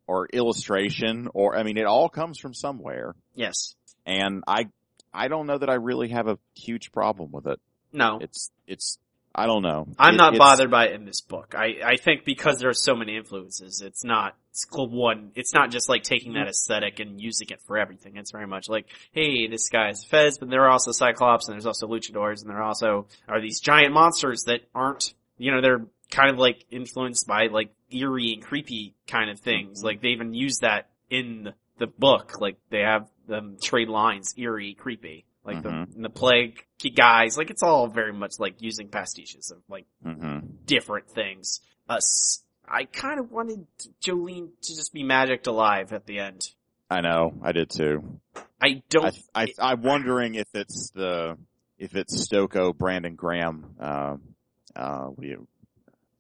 [0.07, 3.15] or illustration or, I mean, it all comes from somewhere.
[3.35, 3.75] yes.
[4.07, 4.69] And I,
[5.13, 7.59] I don't know that I really have a huge problem with it.
[7.93, 8.19] No.
[8.21, 8.99] It's, it's,
[9.35, 9.89] I don't know.
[9.99, 11.55] I'm It- not bothered by it in this book.
[11.57, 15.33] I, I think because there are so many influences, it's not it's one.
[15.35, 18.17] It's not just like taking that aesthetic and using it for everything.
[18.17, 21.67] It's very much like, hey, this guy's Fez, but there are also Cyclops and there's
[21.67, 26.31] also Luchadors and there also are these giant monsters that aren't, you know, they're kind
[26.31, 29.79] of like influenced by like eerie and creepy kind of things.
[29.79, 29.87] Mm-hmm.
[29.87, 32.41] Like they even use that in the book.
[32.41, 35.25] Like they have them trade lines, eerie, creepy.
[35.45, 36.03] Like the, Mhm.
[36.03, 36.65] the plague
[36.95, 41.61] guys, like it's all very much like using pastiches of like hmm different things.
[41.89, 43.67] Uh, s- I kind of wanted
[44.03, 46.49] Jolene to just be magicked alive at the end.
[46.91, 47.35] I know.
[47.43, 48.21] I did too.
[48.61, 49.15] I don't.
[49.35, 51.37] I, I, I'm wondering if it's the,
[51.79, 54.17] if it's Stokoe, Brandon Graham, uh,
[54.75, 55.47] uh, you,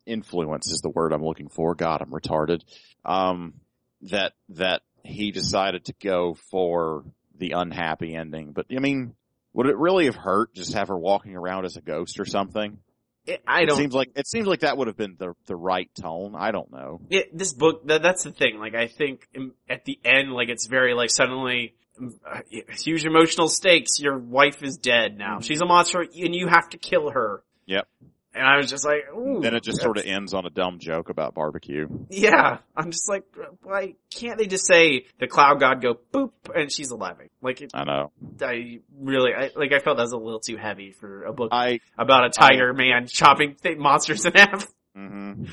[0.04, 1.74] influence is the word I'm looking for.
[1.74, 2.60] God, I'm retarded.
[3.04, 3.54] Um,
[4.02, 7.04] that, that he decided to go for
[7.38, 8.52] the unhappy ending.
[8.52, 9.14] But I mean,
[9.52, 12.78] would it really have hurt just have her walking around as a ghost or something?
[13.26, 13.78] it, I don't.
[13.78, 16.34] seems like, it seems like that would have been the, the right tone.
[16.36, 17.00] I don't know.
[17.08, 17.86] it, this book.
[17.86, 18.58] That, that's the thing.
[18.58, 19.28] Like I think
[19.68, 21.74] at the end, like it's very like suddenly.
[22.00, 22.40] uh,
[22.78, 24.00] Huge emotional stakes.
[24.00, 25.40] Your wife is dead now.
[25.40, 27.42] She's a monster, and you have to kill her.
[27.66, 27.86] Yep.
[28.34, 29.40] And I was just like, ooh.
[29.40, 31.86] Then it just sort of ends on a dumb joke about barbecue.
[32.10, 33.22] Yeah, I'm just like,
[33.62, 37.16] why can't they just say the cloud god go boop and she's alive?
[37.40, 38.10] Like, it, I know.
[38.42, 41.50] I really, I, like, I felt that was a little too heavy for a book
[41.52, 44.66] I, about a tiger man chopping monsters in half.
[44.96, 45.44] hmm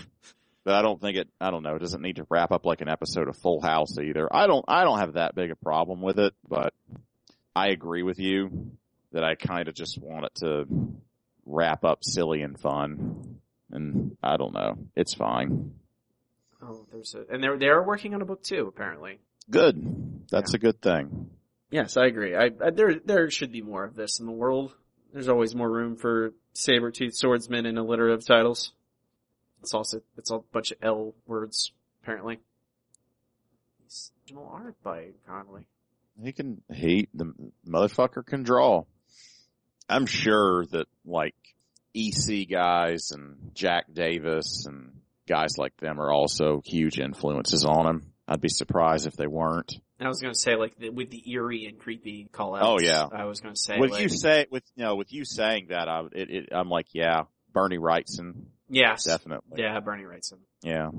[0.64, 2.82] But I don't think it, I don't know, it doesn't need to wrap up like
[2.82, 4.28] an episode of Full House either.
[4.32, 6.74] I don't, I don't have that big a problem with it, but
[7.56, 8.72] I agree with you
[9.12, 10.66] that I kind of just want it to
[11.52, 13.40] wrap up silly and fun.
[13.72, 14.78] And I don't know.
[14.96, 15.74] It's fine.
[16.62, 19.20] Oh, there's a, and they're, they're working on a book too, apparently.
[19.50, 20.28] Good.
[20.30, 21.30] That's a good thing.
[21.70, 22.36] Yes, I agree.
[22.36, 24.74] I, I there, there should be more of this in the world.
[25.14, 28.74] There's always more room for saber-toothed swordsmen in alliterative titles.
[29.62, 31.72] It's also, it's a bunch of L words,
[32.04, 32.40] apparently.
[34.26, 35.66] Original art by Conley.
[36.24, 37.34] He can, he, the
[37.68, 38.86] motherfucker can draw.
[39.92, 41.36] I'm sure that like
[41.96, 48.14] EC guys and Jack Davis and guys like them are also huge influences on him.
[48.28, 49.74] I'd be surprised if they weren't.
[50.00, 52.66] And I was gonna say, like, the, with the eerie and creepy call outs.
[52.66, 53.06] Oh, yeah.
[53.12, 55.88] I was gonna say, with like, you say, with, you know, with you saying that,
[55.88, 57.24] I, it, it, I'm like, yeah,
[57.54, 59.04] Bernie Wrightson, yes.
[59.04, 59.62] definitely.
[59.62, 60.40] Yeah, Bernie Wrightson.
[60.64, 60.90] Yeah.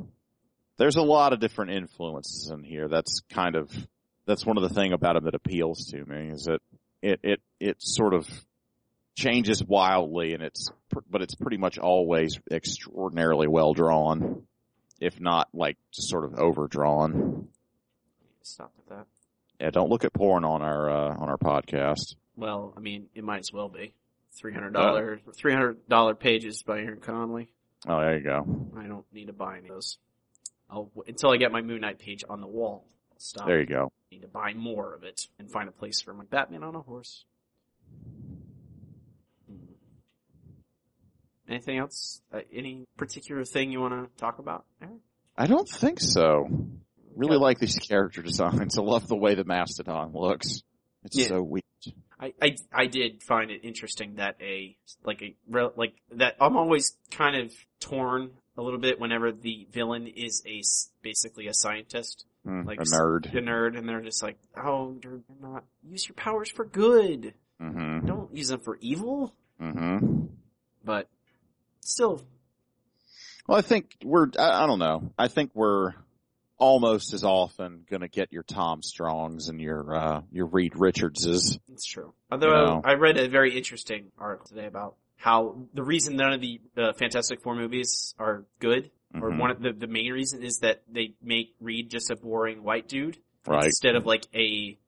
[0.77, 2.89] There's a lot of different influences in here.
[2.89, 3.71] That's kind of,
[4.27, 6.61] that's one of the thing about him that appeals to me is that
[7.03, 8.29] it, it, it sort of
[9.15, 10.71] changes wildly and it's,
[11.11, 14.43] but it's pretty much always extraordinarily well drawn.
[15.01, 17.49] If not like just sort of overdrawn.
[18.43, 19.07] Stop with that.
[19.61, 22.15] Yeah, don't look at porn on our, uh, on our podcast.
[22.37, 23.95] Well, I mean, it might as well be.
[24.35, 27.53] Three hundred dollar, three hundred dollar pages by Aaron Conley.
[27.87, 28.71] Oh, there you go.
[28.79, 29.99] I don't need to buy any of those.
[30.71, 32.87] I'll, until I get my Moon Knight page on the wall.
[33.13, 33.47] I'll stop.
[33.47, 33.93] There you go.
[34.11, 36.75] I need to buy more of it and find a place for my Batman on
[36.75, 37.25] a horse.
[39.47, 39.57] Hmm.
[41.53, 42.21] Anything else?
[42.33, 44.65] Uh, any particular thing you want to talk about?
[44.81, 45.01] Aaron?
[45.37, 46.47] I don't think so.
[47.15, 47.43] Really Okay.
[47.43, 48.79] like these character designs.
[48.79, 50.63] I love the way the Mastodon looks.
[51.05, 51.27] It's Yeah.
[51.29, 51.63] so weird.
[52.19, 55.35] I, I I did find it interesting that a like a
[55.77, 60.63] like that I'm always kind of torn a little bit whenever the villain is a
[61.03, 63.27] basically a scientist Hmm, Like a nerd.
[63.35, 67.35] a nerd, and they're just like, oh, you're not use your powers for good.
[67.61, 68.07] Mm-hmm.
[68.07, 69.33] Don't use them for evil.
[69.61, 70.27] Mm-hmm.
[70.85, 71.09] But
[71.83, 72.23] still,
[73.47, 75.13] Well, I think we're, I, I don't know.
[75.19, 75.93] I think we're
[76.59, 81.59] almost as often gonna get your Tom Strongs and your, uh, your Reed Richardses.
[81.73, 82.13] it's true.
[82.31, 82.83] Although know.
[82.85, 86.93] I read a very interesting article today about how the reason none of the uh,
[86.95, 89.39] Fantastic Four movies are good, or Mhm.
[89.39, 92.89] one of the the main reason is that they make Reed just a boring white
[92.89, 93.65] dude Right.
[93.67, 94.79] instead of like a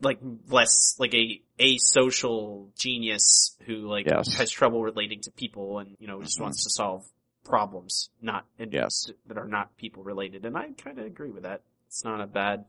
[0.00, 0.18] like
[0.48, 4.34] less like a a social genius who like Yes.
[4.34, 6.42] has trouble relating to people and you know just Mhm.
[6.42, 7.06] wants to solve
[7.44, 9.10] problems not and Yes.
[9.26, 12.26] that are not people related and I kind of agree with that it's not a
[12.26, 12.64] bad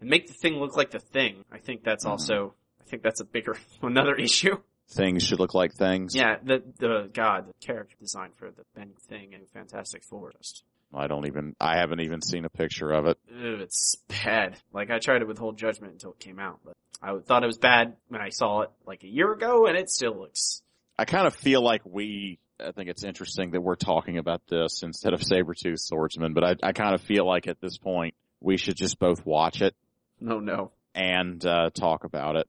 [0.00, 2.10] and make the thing look like the thing I think that's Mhm.
[2.10, 4.56] also I think that's a bigger another issue
[4.86, 6.14] Things should look like things.
[6.14, 10.64] yeah the the god the character design for the Ben thing and Fantastic Four just
[10.96, 13.18] I don't even, I haven't even seen a picture of it.
[13.30, 14.56] Ew, it's bad.
[14.72, 17.58] Like I tried to withhold judgment until it came out, but I thought it was
[17.58, 20.62] bad when I saw it like a year ago, and it still looks.
[20.98, 24.82] I kind of feel like we, I think it's interesting that we're talking about this
[24.82, 28.56] instead of Sabertooth Swordsman, but I, I kind of feel like at this point we
[28.56, 29.74] should just both watch it
[30.20, 30.70] No, no.
[30.94, 32.48] and, uh, talk about it.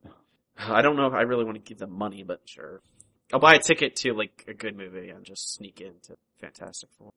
[0.57, 2.81] I don't know if I really want to give them money, but sure.
[3.34, 7.09] I'll buy a ticket to like a good movie and just sneak into Fantastic Four.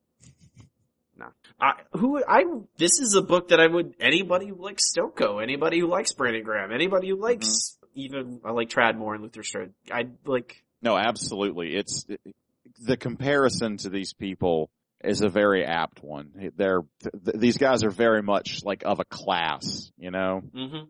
[1.19, 1.29] Nah.
[1.59, 2.43] I, who, I,
[2.77, 6.43] this is a book that I would, anybody who likes Stokoe, anybody who likes Brandon
[6.43, 10.97] Graham, anybody who likes, even, I like Tradd Moore and Luther Strode, I'd like, No,
[10.97, 11.75] absolutely.
[11.75, 12.05] It's
[12.81, 14.69] the comparison to these people
[15.03, 16.51] is a very apt one.
[16.55, 20.41] They're th- these guys are very much like of a class, you know.
[20.53, 20.83] hmm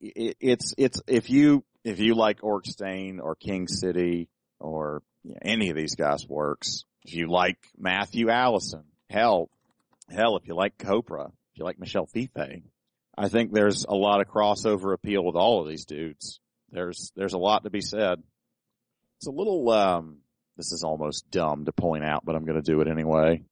[0.00, 4.28] It, it's it's if you if you like Orc Stain or King City
[4.60, 6.84] or you know, any of these guys works.
[7.04, 9.48] If you like Matthew Allison, hell,
[10.10, 12.62] hell, if you like Copra, if you like Michel Fiffe,
[13.16, 16.40] I think there's a lot of crossover appeal with all of these dudes.
[16.70, 18.22] There's there's a lot to be said.
[19.18, 20.18] It's a little, um,
[20.56, 23.42] this is almost dumb to point out, but I'm going to do it anyway.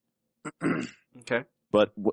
[1.20, 1.45] Okay.
[1.73, 2.12] But w-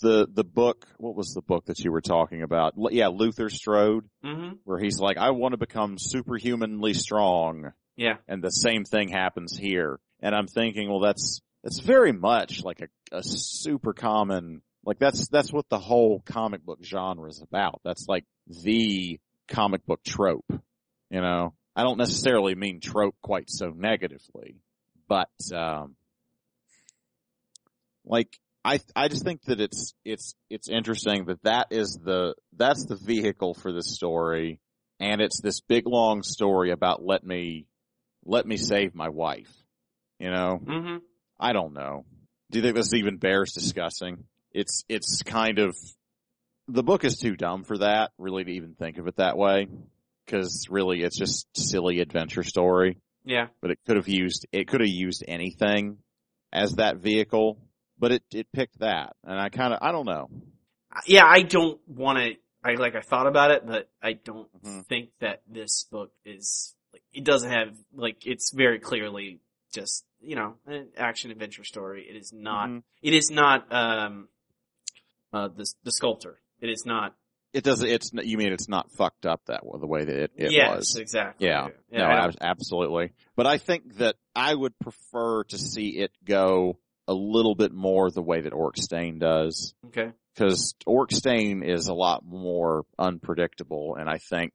[0.00, 2.74] the, the book, what was the book that you were talking about?
[2.78, 7.72] L- Yeah, Luther Strode, hmm where he's like, I want to become superhumanly strong.
[7.96, 8.14] Yeah.
[8.28, 9.98] And the same thing happens here.
[10.20, 15.26] And I'm thinking, well, that's, that's very much like a, a super common, like that's,
[15.26, 17.80] that's what the whole comic book genre is about.
[17.84, 19.18] That's like the
[19.48, 20.44] comic book trope,
[21.10, 21.54] you know?
[21.74, 24.60] I don't necessarily mean trope quite so negatively,
[25.08, 25.96] but, um,
[28.04, 32.86] like, I, I just think that it's, it's, it's interesting that that is the, that's
[32.86, 34.60] the vehicle for this story.
[35.00, 37.66] And it's this big long story about let me,
[38.24, 39.52] let me save my wife.
[40.20, 40.60] You know?
[40.64, 40.96] hmm
[41.38, 42.04] I don't know.
[42.50, 44.24] Do you think this even bears discussing?
[44.52, 45.76] It's, it's kind of,
[46.68, 49.68] the book is too dumb for that, really to even think of it that way.
[50.28, 53.46] Cause really it's just silly adventure story, Yeah.
[53.60, 55.98] but it could have used, it could have used anything
[56.52, 57.58] as that vehicle,
[57.98, 59.14] but it, it picked that.
[59.22, 60.28] And I kind of, I don't know.
[61.06, 62.34] yeah, I don't want to.
[62.64, 64.84] I like I thought about it, but I don't Mhm.
[64.86, 69.38] think that this book is like it doesn't have like it's very clearly
[69.72, 72.06] just you know an action adventure story.
[72.08, 72.68] It is not.
[72.68, 72.82] Mhm.
[73.02, 74.28] It is not um
[75.32, 76.40] uh the the sculptor.
[76.60, 77.14] It is not.
[77.52, 80.30] It doesn't, it's, you mean it's not fucked up that way, the way that it,
[80.36, 80.96] it yes, was.
[80.96, 81.46] exactly.
[81.46, 81.68] Yeah.
[81.90, 83.12] yeah no, I absolutely.
[83.34, 86.78] But I think that I would prefer to see it go
[87.08, 89.74] a little bit more the way that Orc Stain does.
[89.86, 90.12] okay.
[90.36, 94.52] Cause Orc Stain is a lot more unpredictable and I think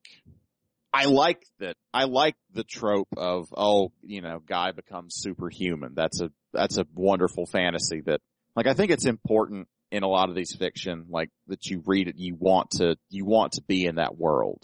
[0.93, 5.93] I like that, I like the trope of, oh, you know, guy becomes superhuman.
[5.95, 8.19] That's a, that's a wonderful fantasy that,
[8.55, 12.07] like, I think it's important in a lot of these fiction, like, that you read
[12.07, 14.63] it, you want to, you want to be in that world.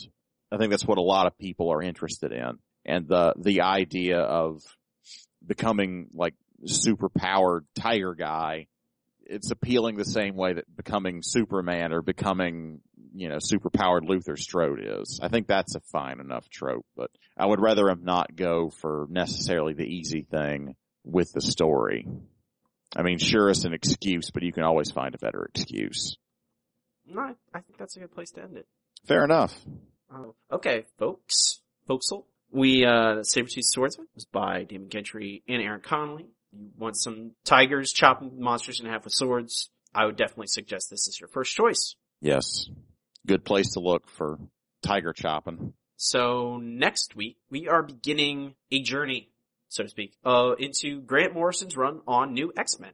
[0.51, 2.57] I think that's what a lot of people are interested in.
[2.85, 4.61] And the, the idea of
[5.45, 6.33] becoming like
[6.65, 8.67] super powered tiger guy,
[9.25, 12.79] it's appealing the same way that becoming Superman or becoming,
[13.17, 15.19] you know, super powered Luther Strode is.
[15.21, 19.07] I think that's a fine enough trope, but I would rather him not go for
[19.09, 22.07] necessarily the easy thing with the story.
[22.95, 26.17] I mean, sure, it's an excuse, but you can always find a better excuse.
[27.05, 28.67] No, I- think that's a good place to end it.
[29.05, 29.53] Fair enough.
[30.13, 32.25] Oh, okay, folks, folksel.
[32.51, 36.27] We, uh, Sabertooth Swordsman was by Damon Gentry and Aaron Conley.
[36.51, 39.69] You want some tigers chopping monsters in half with swords?
[39.93, 41.95] I would definitely suggest this is your first choice.
[42.21, 42.69] Yes.
[43.27, 44.39] Good place to look for
[44.81, 45.73] tiger chopping.
[45.97, 49.31] So next week, we are beginning a journey,
[49.67, 52.93] so to speak, uh, into Grant Morrison's run on New X-Men.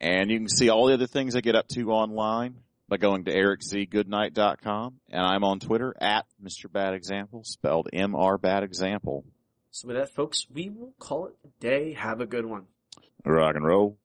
[0.00, 2.54] And you can see all the other things I get up to online
[2.90, 6.70] by going to ericzgoodnight.com and I'm on Twitter at Mr.
[6.70, 9.24] Bad Example, spelled MR Bad Example.
[9.70, 11.92] So with that folks, we will call it a day.
[11.94, 12.66] Have a good one.
[13.24, 13.96] Rock and roll.